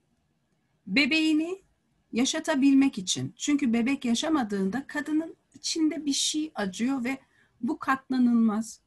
[0.87, 1.68] bebeğini
[2.13, 3.35] yaşatabilmek için.
[3.37, 7.19] Çünkü bebek yaşamadığında kadının içinde bir şey acıyor ve
[7.61, 8.81] bu katlanılmaz.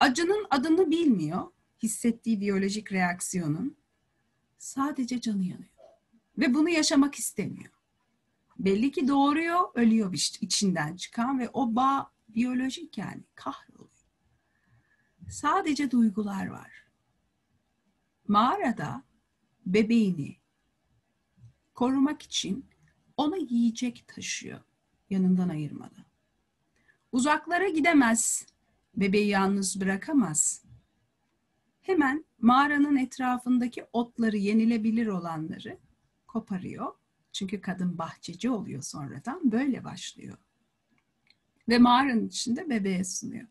[0.00, 1.46] Acının adını bilmiyor,
[1.82, 3.76] hissettiği biyolojik reaksiyonun.
[4.58, 5.70] Sadece canı yanıyor.
[6.38, 7.72] Ve bunu yaşamak istemiyor.
[8.58, 13.80] Belli ki doğuruyor, ölüyor içinden çıkan ve o bağ biyolojik yani kahroluyor.
[15.28, 16.86] Sadece duygular var.
[18.28, 19.04] Mağarada
[19.66, 20.39] bebeğini
[21.80, 22.66] korumak için
[23.16, 24.60] ona yiyecek taşıyor.
[25.10, 26.04] Yanından ayırmalı.
[27.12, 28.46] Uzaklara gidemez.
[28.94, 30.64] Bebeği yalnız bırakamaz.
[31.80, 35.78] Hemen mağaranın etrafındaki otları yenilebilir olanları
[36.26, 36.94] koparıyor.
[37.32, 39.52] Çünkü kadın bahçeci oluyor sonradan.
[39.52, 40.38] Böyle başlıyor.
[41.68, 43.48] Ve mağaranın içinde bebeğe sunuyor.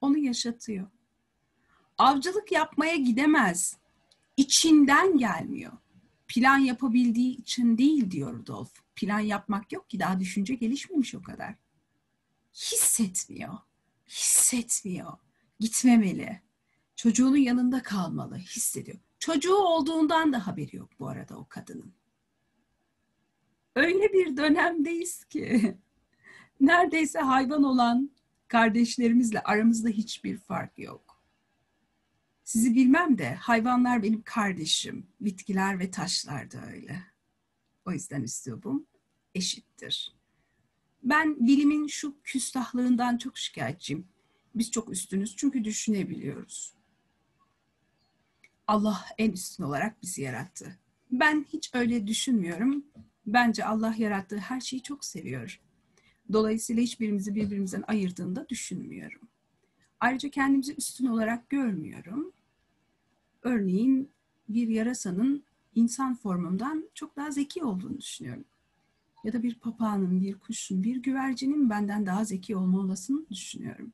[0.00, 0.86] Onu yaşatıyor.
[1.98, 3.76] Avcılık yapmaya gidemez.
[4.36, 5.72] İçinden gelmiyor.
[6.28, 8.70] Plan yapabildiği için değil diyor Rudolf.
[8.96, 11.54] Plan yapmak yok ki daha düşünce gelişmemiş o kadar.
[12.54, 13.58] Hissetmiyor.
[14.08, 15.12] Hissetmiyor.
[15.60, 16.40] Gitmemeli.
[16.96, 18.36] Çocuğunun yanında kalmalı.
[18.36, 18.98] Hissediyor.
[19.18, 21.94] Çocuğu olduğundan da haberi yok bu arada o kadının.
[23.76, 25.76] Öyle bir dönemdeyiz ki
[26.60, 28.10] neredeyse hayvan olan
[28.48, 31.05] kardeşlerimizle aramızda hiçbir fark yok.
[32.46, 37.02] Sizi bilmem de hayvanlar benim kardeşim, bitkiler ve taşlar da öyle.
[37.86, 38.86] O yüzden üslubum
[39.34, 40.14] eşittir.
[41.02, 44.08] Ben bilimin şu küstahlığından çok şikayetçiyim.
[44.54, 46.74] Biz çok üstünüz çünkü düşünebiliyoruz.
[48.66, 50.78] Allah en üstün olarak bizi yarattı.
[51.10, 52.84] Ben hiç öyle düşünmüyorum.
[53.26, 55.60] Bence Allah yarattığı her şeyi çok seviyor.
[56.32, 59.28] Dolayısıyla hiçbirimizi birbirimizden ayırdığında düşünmüyorum.
[60.00, 62.32] Ayrıca kendimizi üstün olarak görmüyorum.
[63.42, 64.10] Örneğin
[64.48, 68.44] bir yarasanın insan formundan çok daha zeki olduğunu düşünüyorum.
[69.24, 73.92] Ya da bir papağanın, bir kuşun, bir güvercinin benden daha zeki olma olasılığını düşünüyorum.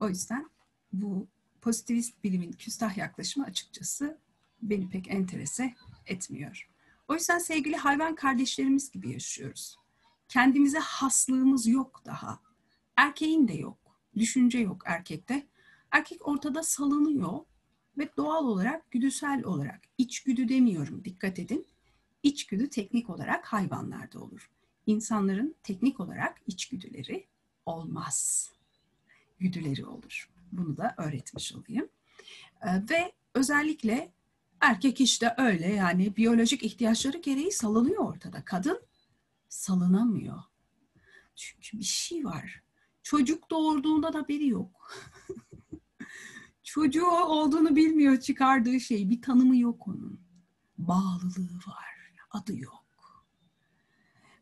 [0.00, 0.50] O yüzden
[0.92, 1.28] bu
[1.60, 4.18] pozitivist bilimin küstah yaklaşımı açıkçası
[4.62, 5.74] beni pek enterese
[6.06, 6.70] etmiyor.
[7.08, 9.76] O yüzden sevgili hayvan kardeşlerimiz gibi yaşıyoruz.
[10.28, 12.40] Kendimize haslığımız yok daha.
[12.96, 13.77] Erkeğin de yok.
[14.18, 15.46] Düşünce yok erkekte.
[15.90, 17.38] Erkek ortada salınıyor
[17.98, 21.66] ve doğal olarak güdüsel olarak, içgüdü demiyorum dikkat edin.
[22.22, 24.50] İçgüdü teknik olarak hayvanlarda olur.
[24.86, 27.26] İnsanların teknik olarak içgüdüleri
[27.66, 28.50] olmaz.
[29.38, 30.30] Güdüleri olur.
[30.52, 31.88] Bunu da öğretmiş olayım.
[32.62, 34.12] Ee, ve özellikle
[34.60, 38.44] erkek işte öyle yani biyolojik ihtiyaçları gereği salınıyor ortada.
[38.44, 38.82] Kadın
[39.48, 40.42] salınamıyor.
[41.36, 42.62] Çünkü bir şey var.
[43.08, 44.92] Çocuk doğurduğunda da biri yok.
[46.62, 49.10] Çocuğu olduğunu bilmiyor çıkardığı şey.
[49.10, 50.20] Bir tanımı yok onun.
[50.78, 52.14] Bağlılığı var.
[52.30, 52.84] Adı yok.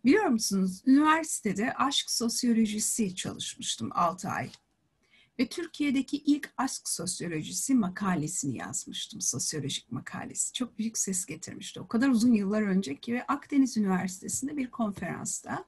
[0.05, 0.83] Biliyor musunuz?
[0.87, 4.51] Üniversitede aşk sosyolojisi çalışmıştım 6 ay.
[5.39, 9.21] Ve Türkiye'deki ilk aşk sosyolojisi makalesini yazmıştım.
[9.21, 10.53] Sosyolojik makalesi.
[10.53, 11.81] Çok büyük ses getirmişti.
[11.81, 15.65] O kadar uzun yıllar önceki ve Akdeniz Üniversitesi'nde bir konferansta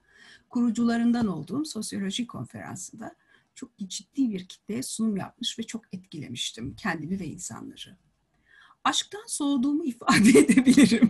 [0.48, 3.16] kurucularından olduğum sosyoloji konferansında
[3.54, 7.96] çok ciddi bir kitleye sunum yapmış ve çok etkilemiştim kendimi ve insanları.
[8.84, 11.08] Aşktan soğuduğumu ifade edebilirim.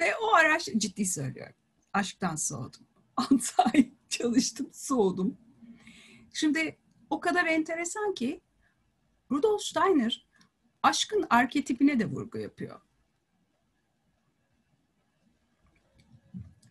[0.00, 1.54] ve o araç ciddi söylüyorum.
[1.92, 2.86] Aşktan soğudum.
[3.16, 5.38] 6 ay çalıştım, soğudum.
[6.32, 6.78] Şimdi
[7.10, 8.40] o kadar enteresan ki
[9.30, 10.27] Rudolf Steiner
[10.82, 12.80] aşkın arketipine de vurgu yapıyor.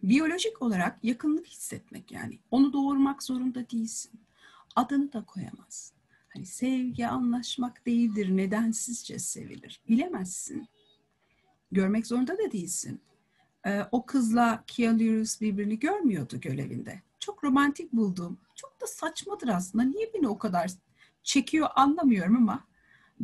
[0.04, 2.40] Biyolojik olarak yakınlık hissetmek yani.
[2.52, 4.12] Onu doğurmak zorunda değilsin.
[4.76, 5.98] Adını da koyamazsın.
[6.34, 9.82] Hani sevgi anlaşmak değildir, nedensizce sevilir.
[9.90, 10.68] Bilemezsin.
[11.72, 13.02] Görmek zorunda da değilsin.
[13.66, 15.00] Ee, o kızla Keanu
[15.42, 17.02] birbirini görmüyordu görevinde.
[17.20, 18.40] Çok romantik buldum.
[18.56, 19.84] Çok da saçmadır aslında.
[19.84, 20.72] Niye beni o kadar
[21.24, 22.68] çekiyor anlamıyorum ama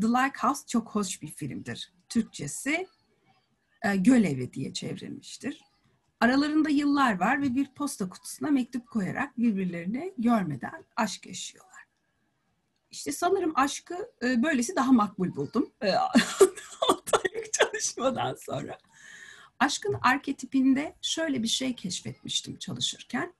[0.01, 1.93] The Lighthouse çok hoş bir filmdir.
[2.09, 2.87] Türkçesi
[3.81, 5.61] e, Gölevi diye çevrilmiştir.
[6.19, 11.73] Aralarında yıllar var ve bir posta kutusuna mektup koyarak birbirlerini görmeden aşk yaşıyorlar.
[12.91, 15.71] İşte sanırım aşkı e, böylesi daha makbul buldum.
[15.81, 18.77] 6 aylık çalışmadan sonra.
[19.59, 23.33] Aşkın arketipinde şöyle bir şey keşfetmiştim çalışırken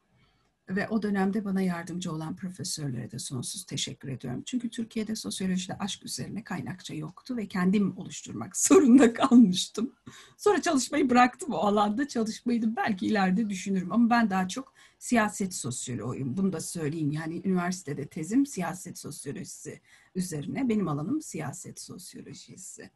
[0.69, 4.43] ve o dönemde bana yardımcı olan profesörlere de sonsuz teşekkür ediyorum.
[4.45, 9.93] Çünkü Türkiye'de sosyolojide aşk üzerine kaynakça yoktu ve kendim oluşturmak zorunda kalmıştım.
[10.38, 16.38] Sonra çalışmayı bıraktım o alanda çalışmayı belki ileride düşünürüm ama ben daha çok siyaset sosyoloğuyum.
[16.38, 19.82] Bunu da söyleyeyim yani üniversitede tezim siyaset sosyolojisi
[20.15, 20.69] üzerine.
[20.69, 22.89] Benim alanım siyaset sosyolojisi.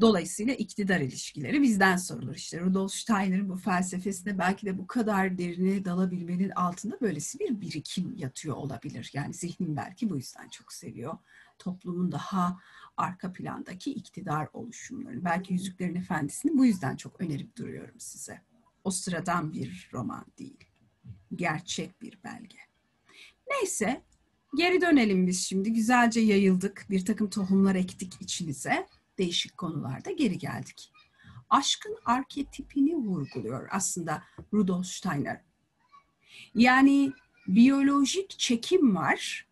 [0.00, 2.34] Dolayısıyla iktidar ilişkileri bizden sorulur.
[2.34, 8.16] İşte Rudolf Steiner'in bu felsefesinde belki de bu kadar derine dalabilmenin altında böylesi bir birikim
[8.16, 9.10] yatıyor olabilir.
[9.14, 11.18] Yani zihnim belki bu yüzden çok seviyor.
[11.58, 12.58] Toplumun daha
[12.96, 15.24] arka plandaki iktidar oluşumlarını.
[15.24, 18.40] Belki Yüzüklerin Efendisi'ni bu yüzden çok önerip duruyorum size.
[18.84, 20.64] O sıradan bir roman değil.
[21.34, 22.58] Gerçek bir belge.
[23.50, 24.02] Neyse
[24.56, 25.72] geri dönelim biz şimdi.
[25.72, 26.86] Güzelce yayıldık.
[26.90, 28.86] Bir takım tohumlar ektik içinize
[29.18, 30.92] değişik konularda geri geldik.
[31.50, 35.44] Aşkın arketipini vurguluyor aslında Rudolf Steiner.
[36.54, 37.12] Yani
[37.46, 39.48] biyolojik çekim var.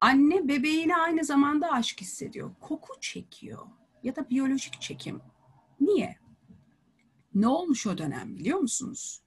[0.00, 2.54] Anne bebeğine aynı zamanda aşk hissediyor.
[2.60, 3.66] Koku çekiyor
[4.02, 5.20] ya da biyolojik çekim.
[5.80, 6.18] Niye?
[7.34, 9.22] Ne olmuş o dönem biliyor musunuz?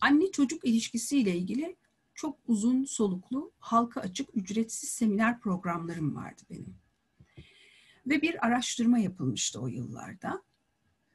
[0.00, 1.76] Anne çocuk ilişkisiyle ilgili
[2.14, 6.83] çok uzun soluklu halka açık ücretsiz seminer programlarım vardı benim.
[8.06, 10.42] Ve bir araştırma yapılmıştı o yıllarda.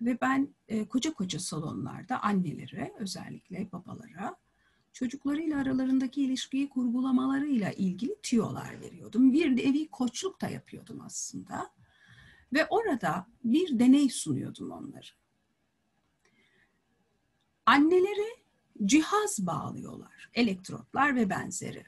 [0.02, 4.36] Ve ben e, koca koca salonlarda annelere, özellikle babalara,
[4.94, 9.34] çocuklarıyla aralarındaki ilişkiyi kurgulamalarıyla ilgili tüyolar veriyordum.
[9.34, 11.72] Bir nevi koçluk da yapıyordum aslında.
[12.54, 15.08] Ve orada bir deney sunuyordum onları.
[17.66, 18.40] Annelere
[18.86, 21.84] cihaz bağlıyorlar, elektrotlar ve benzeri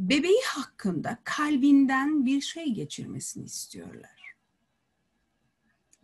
[0.00, 4.34] bebeği hakkında kalbinden bir şey geçirmesini istiyorlar.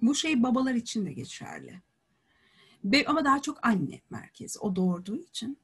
[0.03, 1.82] Bu şey babalar için de geçerli.
[2.84, 4.59] Be ama daha çok anne merkezi.
[4.59, 5.59] O doğurduğu için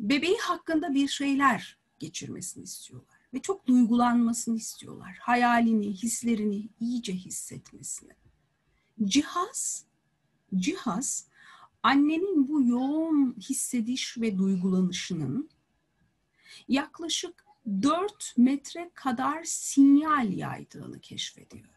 [0.00, 5.18] Bebeği hakkında bir şeyler geçirmesini istiyorlar ve çok duygulanmasını istiyorlar.
[5.20, 8.12] Hayalini, hislerini iyice hissetmesini.
[9.04, 9.84] Cihaz,
[10.56, 11.28] cihaz
[11.82, 15.50] annenin bu yoğun hissediş ve duygulanışının
[16.68, 21.72] yaklaşık 4 metre kadar sinyal yaydığını keşfediyor.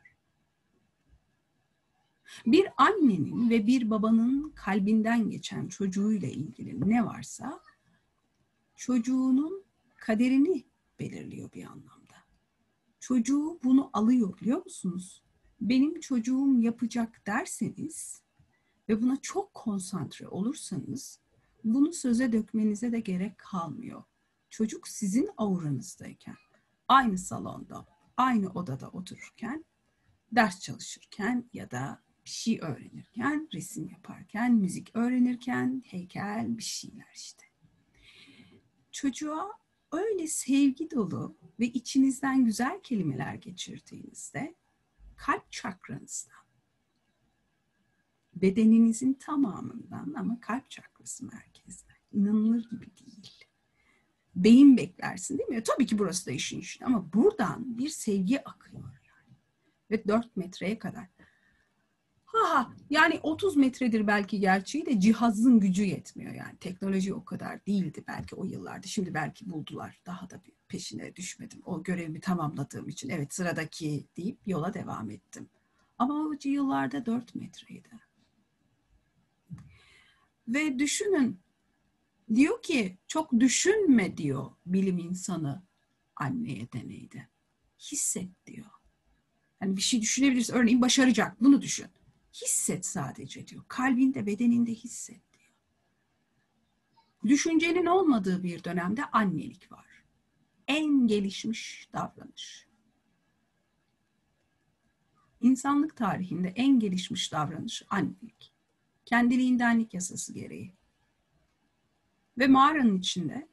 [2.45, 7.59] Bir annenin ve bir babanın kalbinden geçen çocuğuyla ilgili ne varsa
[8.75, 9.63] çocuğunun
[9.95, 10.65] kaderini
[10.99, 12.15] belirliyor bir anlamda.
[12.99, 15.23] Çocuğu bunu alıyor biliyor musunuz?
[15.61, 18.21] Benim çocuğum yapacak derseniz
[18.89, 21.19] ve buna çok konsantre olursanız
[21.63, 24.03] bunu söze dökmenize de gerek kalmıyor.
[24.55, 26.37] Çocuk sizin auranızdayken,
[26.87, 27.87] aynı salonda,
[28.17, 29.65] aynı odada otururken,
[30.31, 37.43] ders çalışırken ya da bir şey öğrenirken, resim yaparken, müzik öğrenirken, heykel bir şeyler işte.
[38.91, 39.51] Çocuğa
[39.91, 44.55] öyle sevgi dolu ve içinizden güzel kelimeler geçirdiğinizde
[45.15, 46.45] kalp çakranızdan,
[48.35, 51.93] bedeninizin tamamından ama kalp çakrası merkezde.
[52.11, 53.34] İnanılır gibi değil.
[54.35, 55.63] Beyin beklersin değil mi?
[55.63, 59.37] Tabii ki burası da işin işin ama buradan bir sevgi akıyor yani.
[59.91, 61.07] Ve 4 metreye kadar.
[62.25, 66.57] Ha yani 30 metredir belki gerçeği de cihazın gücü yetmiyor yani.
[66.57, 68.87] Teknoloji o kadar değildi belki o yıllarda.
[68.87, 70.01] Şimdi belki buldular.
[70.05, 71.61] Daha da bir peşine düşmedim.
[71.65, 75.49] O görevimi tamamladığım için evet sıradaki deyip yola devam ettim.
[75.97, 77.89] Ama o yıllarda 4 metreydi.
[80.47, 81.39] Ve düşünün
[82.35, 85.63] diyor ki çok düşünme diyor bilim insanı
[86.15, 87.27] anneye deneyde.
[87.79, 88.65] Hisset diyor.
[89.59, 90.53] Hani bir şey düşünebilirsin.
[90.53, 91.41] Örneğin başaracak.
[91.41, 91.87] Bunu düşün.
[92.33, 93.63] Hisset sadece diyor.
[93.67, 95.53] Kalbinde, bedeninde hisset diyor.
[97.25, 99.85] Düşüncenin olmadığı bir dönemde annelik var.
[100.67, 102.67] En gelişmiş davranış.
[105.41, 108.53] İnsanlık tarihinde en gelişmiş davranış annelik.
[109.05, 110.73] Kendiliğindenlik yasası gereği.
[112.37, 113.47] Ve mağaranın içinde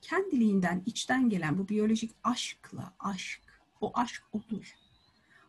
[0.00, 3.40] kendiliğinden içten gelen bu biyolojik aşkla aşk,
[3.80, 4.74] o aşk olur.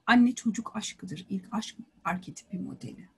[0.08, 1.26] Anne çocuk aşkıdır.
[1.30, 1.76] ilk aşk
[2.06, 3.10] arketipi modeli.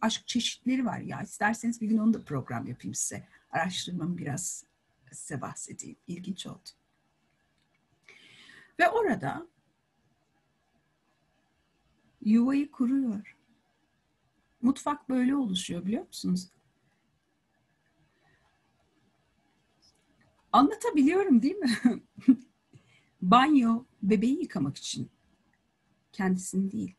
[0.00, 1.22] Aşk çeşitleri var ya.
[1.22, 3.28] İsterseniz bir gün onu da program yapayım size.
[3.50, 4.64] Araştırmamı biraz
[5.12, 5.96] size bahsedeyim.
[6.06, 6.68] İlginç oldu.
[8.78, 9.46] Ve orada
[12.20, 13.36] yuvayı kuruyor.
[14.62, 16.48] Mutfak böyle oluşuyor biliyor musunuz?
[20.54, 21.70] Anlatabiliyorum değil mi?
[23.22, 25.10] Banyo bebeği yıkamak için
[26.12, 26.94] kendisini değil.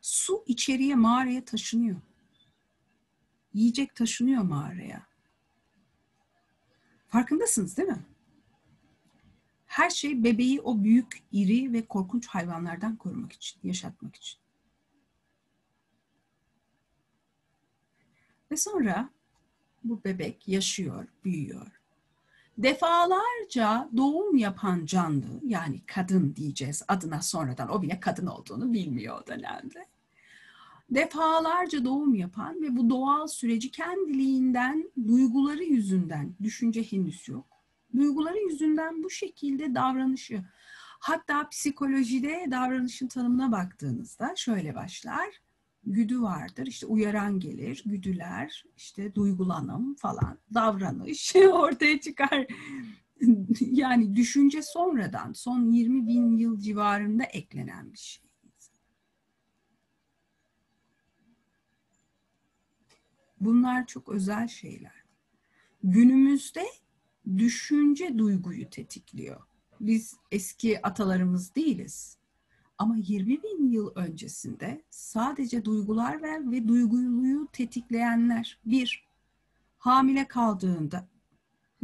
[0.00, 2.00] Su içeriye mağaraya taşınıyor.
[3.54, 5.06] Yiyecek taşınıyor mağaraya.
[7.08, 8.06] Farkındasınız değil mi?
[9.66, 14.40] Her şey bebeği o büyük, iri ve korkunç hayvanlardan korumak için, yaşatmak için.
[18.50, 19.10] Ve sonra
[19.84, 21.77] bu bebek yaşıyor, büyüyor
[22.58, 29.26] defalarca doğum yapan canlı yani kadın diyeceğiz adına sonradan o bile kadın olduğunu bilmiyor o
[29.26, 29.86] dönemde.
[30.90, 37.46] Defalarca doğum yapan ve bu doğal süreci kendiliğinden duyguları yüzünden düşünce henüz yok.
[37.96, 40.44] Duyguları yüzünden bu şekilde davranışı
[41.00, 45.28] hatta psikolojide davranışın tanımına baktığınızda şöyle başlar
[45.92, 46.66] güdü vardır.
[46.66, 52.46] İşte uyaran gelir, güdüler, işte duygulanım falan, davranış ortaya çıkar.
[53.60, 58.28] yani düşünce sonradan, son 20 bin yıl civarında eklenen bir şey.
[63.40, 65.04] Bunlar çok özel şeyler.
[65.82, 66.64] Günümüzde
[67.36, 69.42] düşünce duyguyu tetikliyor.
[69.80, 72.17] Biz eski atalarımız değiliz.
[72.78, 79.04] Ama 20 bin yıl öncesinde sadece duygular ver ve duyguluyu tetikleyenler bir,
[79.78, 81.08] hamile kaldığında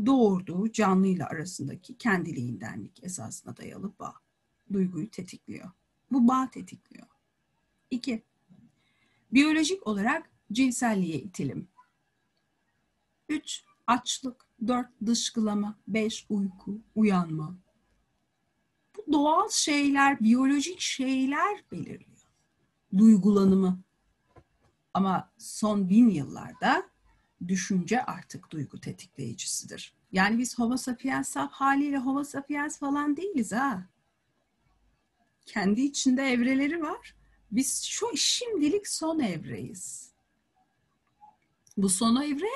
[0.07, 4.14] doğurduğu canlıyla arasındaki kendiliğindenlik esasına dayalı bağ.
[4.72, 5.70] Duyguyu tetikliyor.
[6.12, 7.07] Bu bağ tetikliyor.
[7.90, 8.22] İki,
[9.32, 11.68] biyolojik olarak cinselliğe itilim.
[13.28, 14.45] Üç, açlık.
[14.66, 15.78] Dört, dışkılama.
[15.88, 17.57] Beş, uyku, uyanma
[19.15, 22.29] doğal şeyler, biyolojik şeyler belirliyor.
[22.97, 23.83] Duygulanımı.
[24.95, 26.91] Ama son bin yıllarda
[27.49, 29.95] düşünce artık duygu tetikleyicisidir.
[30.12, 33.87] Yani biz homo sapiens saf haliyle homo sapiens falan değiliz ha.
[35.47, 37.15] Kendi içinde evreleri var.
[37.51, 40.12] Biz şu şimdilik son evreyiz.
[41.77, 42.51] Bu son evre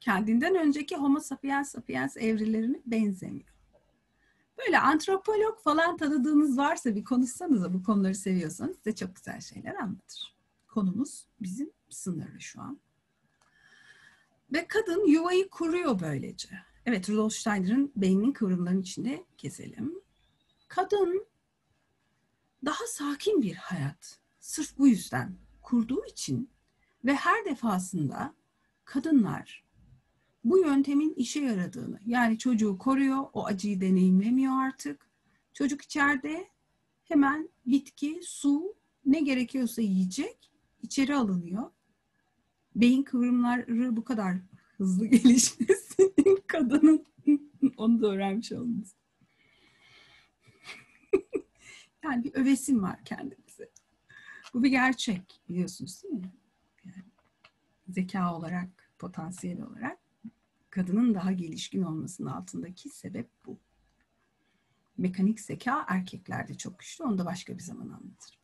[0.00, 3.49] kendinden önceki Homo sapiens sapiens evrilerine benzemiyor.
[4.66, 10.34] Böyle antropolog falan tanıdığınız varsa bir konuşsanıza bu konuları seviyorsanız size çok güzel şeyler anlatır.
[10.68, 12.80] Konumuz bizim sınırlı şu an.
[14.52, 16.48] Ve kadın yuvayı kuruyor böylece.
[16.86, 19.94] Evet Rudolf Steiner'ın beyninin kıvrımlarının içinde gezelim.
[20.68, 21.26] Kadın
[22.64, 26.50] daha sakin bir hayat sırf bu yüzden kurduğu için
[27.04, 28.34] ve her defasında
[28.84, 29.64] kadınlar
[30.44, 35.10] bu yöntemin işe yaradığını yani çocuğu koruyor, o acıyı deneyimlemiyor artık.
[35.54, 36.48] Çocuk içeride
[37.04, 40.50] hemen bitki, su ne gerekiyorsa yiyecek
[40.82, 41.70] içeri alınıyor.
[42.76, 44.36] Beyin kıvrımları bu kadar
[44.76, 46.14] hızlı gelişmesi
[46.46, 47.06] kadının
[47.76, 48.96] onu da öğrenmiş olması.
[52.04, 53.70] yani bir övesim var kendimize.
[54.54, 56.32] Bu bir gerçek biliyorsunuz değil mi?
[56.84, 57.04] Yani
[57.88, 60.09] zeka olarak, potansiyel olarak
[60.70, 63.58] kadının daha gelişkin olmasının altındaki sebep bu.
[64.98, 67.04] Mekanik zeka erkeklerde çok güçlü.
[67.04, 68.40] Onu da başka bir zaman anlatırım.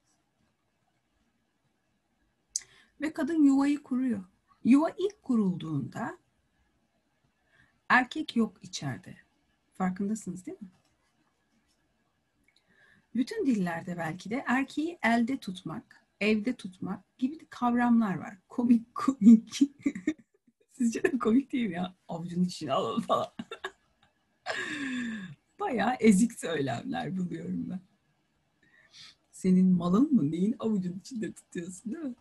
[3.01, 4.24] Ve kadın yuvayı kuruyor.
[4.64, 6.18] Yuva ilk kurulduğunda
[7.89, 9.16] erkek yok içeride.
[9.72, 10.68] Farkındasınız değil mi?
[13.14, 18.39] Bütün dillerde belki de erkeği elde tutmak, evde tutmak gibi kavramlar var.
[18.49, 19.61] Komik komik.
[20.79, 21.95] Sizce de komik değil mi ya?
[22.09, 23.27] Avucun içine alalım falan.
[25.61, 27.81] Bayağı ezik söylemler buluyorum ben.
[29.33, 30.31] Senin malın mı?
[30.31, 32.14] Neyin avucun içinde tutuyorsun değil mi?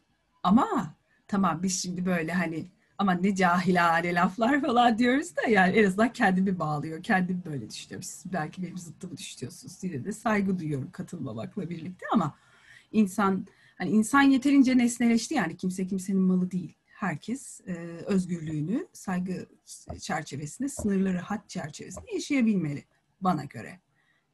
[0.43, 0.95] Ama
[1.27, 2.65] tamam biz şimdi böyle hani
[2.97, 7.03] ama ne cahilane laflar falan diyoruz da yani en azından kendimi bağlıyor.
[7.03, 8.03] Kendimi böyle düşünüyorum.
[8.03, 9.73] Siz belki benim zıttımı düşünüyorsunuz.
[9.73, 12.35] Size de saygı duyuyorum katılmamakla birlikte ama
[12.91, 13.47] insan
[13.77, 16.75] hani insan yeterince nesneleşti yani kimse kimsenin malı değil.
[16.95, 17.73] Herkes e,
[18.05, 19.45] özgürlüğünü saygı
[19.99, 22.85] çerçevesinde, sınırları hat çerçevesinde yaşayabilmeli
[23.21, 23.79] bana göre.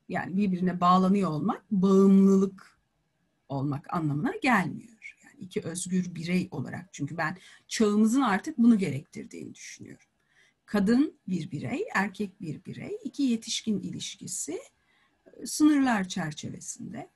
[0.09, 2.79] Yani birbirine bağlanıyor olmak bağımlılık
[3.49, 5.01] olmak anlamına gelmiyor
[5.41, 6.93] iki özgür birey olarak.
[6.93, 7.37] Çünkü ben
[7.67, 10.07] çağımızın artık bunu gerektirdiğini düşünüyorum.
[10.65, 14.59] Kadın bir birey, erkek bir birey, iki yetişkin ilişkisi
[15.25, 17.09] e, sınırlar çerçevesinde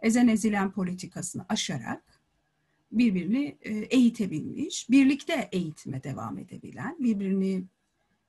[0.00, 2.15] ezen ezilen politikasını aşarak
[2.92, 7.64] birbirini e, eğitebilmiş, birlikte eğitime devam edebilen, birbirini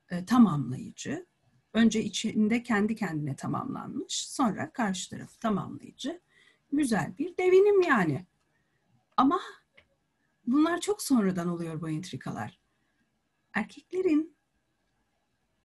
[0.09, 1.25] e, tamamlayıcı,
[1.73, 6.21] önce içinde kendi kendine tamamlanmış, sonra karşı tarafı tamamlayıcı
[6.71, 8.25] güzel bir devinim yani.
[9.17, 9.39] Ama
[10.47, 12.59] bunlar çok sonradan oluyor bu entrikalar.
[13.53, 14.35] Erkeklerin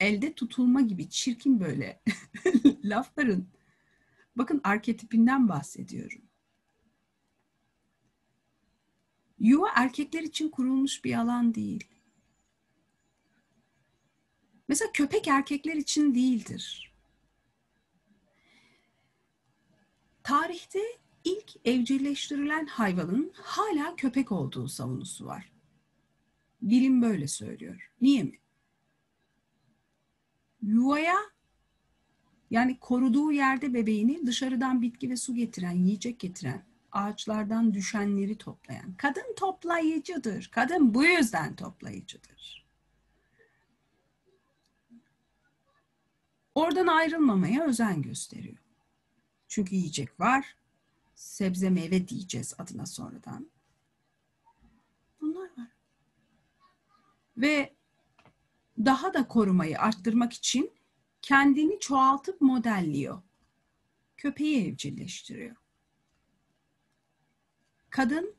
[0.01, 2.03] elde tutulma gibi çirkin böyle
[2.85, 3.47] lafların
[4.37, 6.23] bakın arketipinden bahsediyorum.
[9.43, 11.85] Yuva erkekler için kurulmuş bir alan değil.
[14.69, 16.93] Mesela köpek erkekler için değildir.
[20.23, 20.81] Tarihte
[21.25, 25.53] ilk evcilleştirilen hayvanın hala köpek olduğu savunusu var.
[26.63, 27.91] Bilim böyle söylüyor.
[28.01, 28.39] Niye mi?
[30.63, 31.17] Yuvaya
[32.51, 38.95] yani koruduğu yerde bebeğini dışarıdan bitki ve su getiren, yiyecek getiren, ağaçlardan düşenleri toplayan.
[38.95, 40.49] Kadın toplayıcıdır.
[40.53, 42.67] Kadın bu yüzden toplayıcıdır.
[46.55, 48.57] Oradan ayrılmamaya özen gösteriyor.
[49.49, 50.57] Çünkü yiyecek var,
[51.15, 53.51] sebze meyve diyeceğiz adına sonradan.
[55.21, 55.69] Bunlar var.
[57.37, 57.75] Ve
[58.79, 60.73] daha da korumayı arttırmak için
[61.23, 63.23] kendini çoğaltıp modelliyor.
[64.17, 65.62] Köpeği evcilleştiriyor.
[67.93, 68.35] Kadın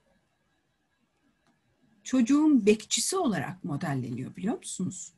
[2.04, 5.14] çocuğun bekçisi olarak modelleniyor biliyor musunuz?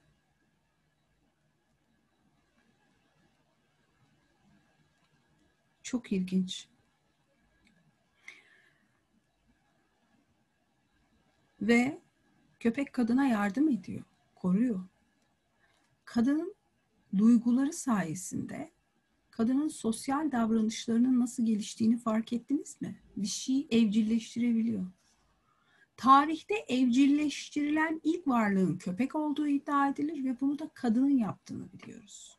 [5.84, 6.68] Çok ilginç.
[11.62, 12.02] Ve
[12.60, 14.04] köpek kadına yardım ediyor,
[14.36, 14.80] koruyor.
[16.06, 16.56] Kadının
[17.18, 18.72] duyguları sayesinde
[19.38, 22.96] kadının sosyal davranışlarının nasıl geliştiğini fark ettiniz mi?
[23.18, 24.86] Bir şeyi evcilleştirebiliyor.
[25.98, 32.38] Tarihte evcilleştirilen ilk varlığın köpek olduğu iddia edilir ve bunu da kadının yaptığını biliyoruz.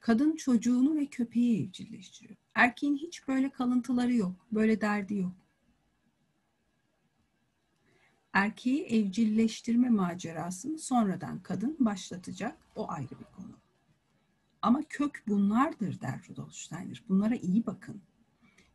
[0.00, 2.36] Kadın çocuğunu ve köpeği evcilleştiriyor.
[2.54, 5.32] Erkeğin hiç böyle kalıntıları yok, böyle derdi yok
[8.32, 12.58] erkeği evcilleştirme macerasını sonradan kadın başlatacak.
[12.76, 13.65] O ayrı bir konu.
[14.66, 17.02] Ama kök bunlardır der Rudolf Steiner.
[17.08, 18.02] Bunlara iyi bakın.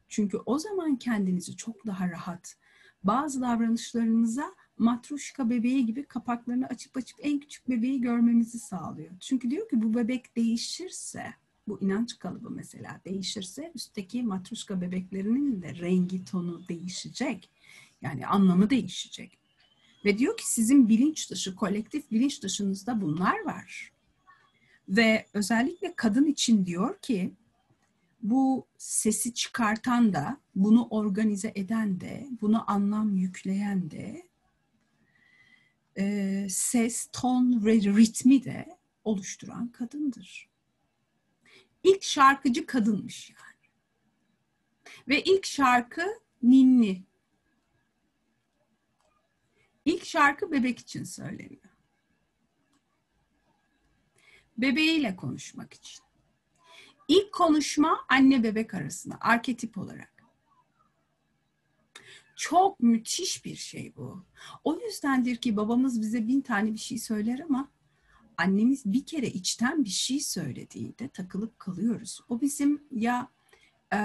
[0.09, 2.55] Çünkü o zaman kendinizi çok daha rahat,
[3.03, 9.11] bazı davranışlarınıza matruşka bebeği gibi kapaklarını açıp açıp en küçük bebeği görmemizi sağlıyor.
[9.19, 11.33] Çünkü diyor ki bu bebek değişirse,
[11.67, 17.49] bu inanç kalıbı mesela değişirse üstteki matruşka bebeklerinin de rengi tonu değişecek.
[18.01, 19.37] Yani anlamı değişecek.
[20.05, 23.90] Ve diyor ki sizin bilinç dışı, kolektif bilinç dışınızda bunlar var.
[24.89, 27.33] Ve özellikle kadın için diyor ki
[28.21, 34.27] bu sesi çıkartan da, bunu organize eden de, bunu anlam yükleyen de,
[35.97, 40.49] e, ses, ton ve ritmi de oluşturan kadındır.
[41.83, 43.71] İlk şarkıcı kadınmış yani.
[45.07, 46.05] Ve ilk şarkı
[46.43, 47.03] ninni.
[49.85, 51.70] İlk şarkı bebek için söyleniyor.
[54.57, 56.03] Bebeğiyle konuşmak için.
[57.07, 60.11] İlk konuşma anne bebek arasında arketip olarak.
[62.35, 64.25] Çok müthiş bir şey bu.
[64.63, 67.71] O yüzdendir ki babamız bize bin tane bir şey söyler ama
[68.37, 72.21] annemiz bir kere içten bir şey söylediğinde takılıp kalıyoruz.
[72.29, 73.29] O bizim ya
[73.93, 73.99] e,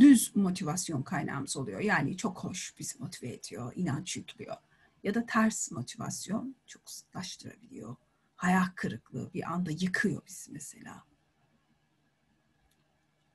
[0.00, 1.80] düz motivasyon kaynağımız oluyor.
[1.80, 4.56] Yani çok hoş bizi motive ediyor, inanç yüklüyor.
[5.02, 7.96] Ya da ters motivasyon çok sıklaştırabiliyor.
[8.42, 11.04] Hayal kırıklığı bir anda yıkıyor bizi mesela.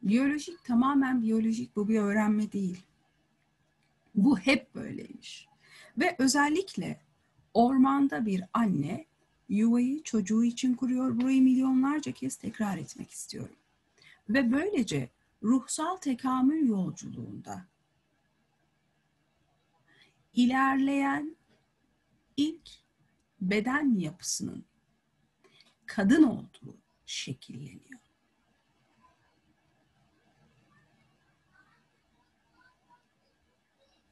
[0.01, 2.85] Biyolojik tamamen biyolojik bu bir öğrenme değil.
[4.15, 5.47] Bu hep böyleymiş.
[5.97, 7.01] Ve özellikle
[7.53, 9.05] ormanda bir anne
[9.49, 11.21] yuvayı çocuğu için kuruyor.
[11.21, 13.55] Burayı milyonlarca kez tekrar etmek istiyorum.
[14.29, 15.09] Ve böylece
[15.43, 17.65] ruhsal tekamül yolculuğunda
[20.33, 21.35] ilerleyen
[22.37, 22.69] ilk
[23.41, 24.65] beden yapısının
[25.87, 27.99] kadın olduğu şekilleniyor.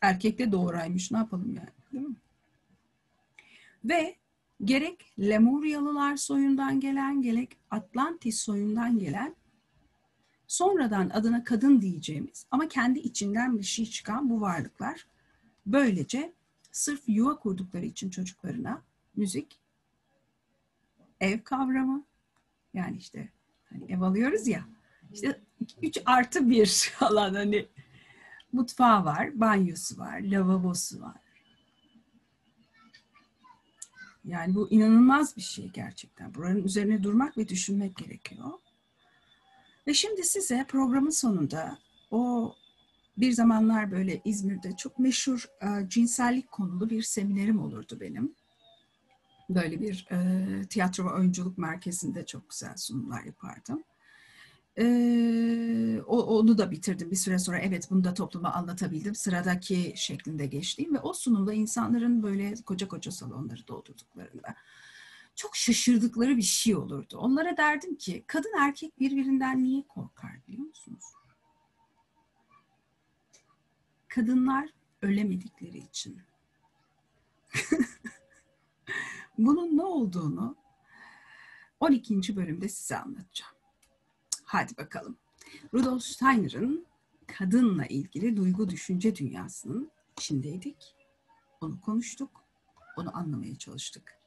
[0.01, 2.15] Erkek de doğuraymış ne yapalım yani değil mi?
[3.86, 4.15] Ve
[4.63, 9.36] gerek Lemuryalılar soyundan gelen gerek Atlantis soyundan gelen
[10.47, 15.07] sonradan adına kadın diyeceğimiz ama kendi içinden bir şey çıkan bu varlıklar
[15.65, 16.34] böylece
[16.71, 18.82] sırf yuva kurdukları için çocuklarına
[19.15, 19.59] müzik,
[21.20, 22.05] ev kavramı
[22.74, 23.30] yani işte
[23.70, 24.66] hani ev alıyoruz ya
[25.13, 25.41] işte
[25.82, 27.68] 3 artı bir alan hani
[28.51, 31.22] mutfağı var, banyosu var, lavabosu var.
[34.26, 36.36] Yani bu inanılmaz bir şey gerçekten.
[36.36, 38.51] Buranın üzerine durmak ve düşünmek gerekiyor.
[39.88, 41.78] Ve şimdi size programın sonunda
[42.11, 42.55] o
[43.18, 48.36] bir zamanlar böyle İzmir'de çok meşhur e, cinsellik konulu bir seminerim olurdu benim.
[49.49, 53.83] Böyle bir e, tiyatro ve oyunculuk merkezinde çok güzel sunumlar yapardım.
[54.77, 57.59] Ee, onu da bitirdim bir süre sonra.
[57.59, 59.15] Evet bunu da topluma anlatabildim.
[59.15, 64.55] Sıradaki şeklinde geçtiğim ve o sunumda insanların böyle koca koca salonları doldurduklarında
[65.35, 67.17] çok şaşırdıkları bir şey olurdu.
[67.17, 71.03] Onlara derdim ki kadın erkek birbirinden niye korkar biliyor musunuz?
[74.07, 74.69] Kadınlar
[75.01, 76.21] ölemedikleri için.
[79.38, 80.55] Bunun ne olduğunu
[81.79, 82.36] 12.
[82.36, 83.53] bölümde size anlatacağım.
[84.43, 85.17] Hadi bakalım.
[85.73, 86.86] Rudolf Steiner'ın
[87.27, 90.95] kadınla ilgili duygu düşünce dünyasının içindeydik.
[91.61, 92.43] Onu konuştuk.
[92.97, 94.19] Onu anlamaya çalıştık.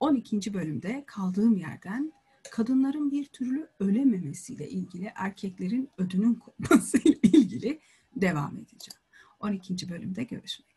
[0.00, 0.54] 12.
[0.54, 2.12] bölümde kaldığım yerden
[2.50, 7.80] kadınların bir türlü ölememesiyle ilgili erkeklerin ödünün kopmasıyla ilgili
[8.16, 9.00] devam edeceğim.
[9.40, 9.88] 12.
[9.88, 10.67] bölümde görüşmek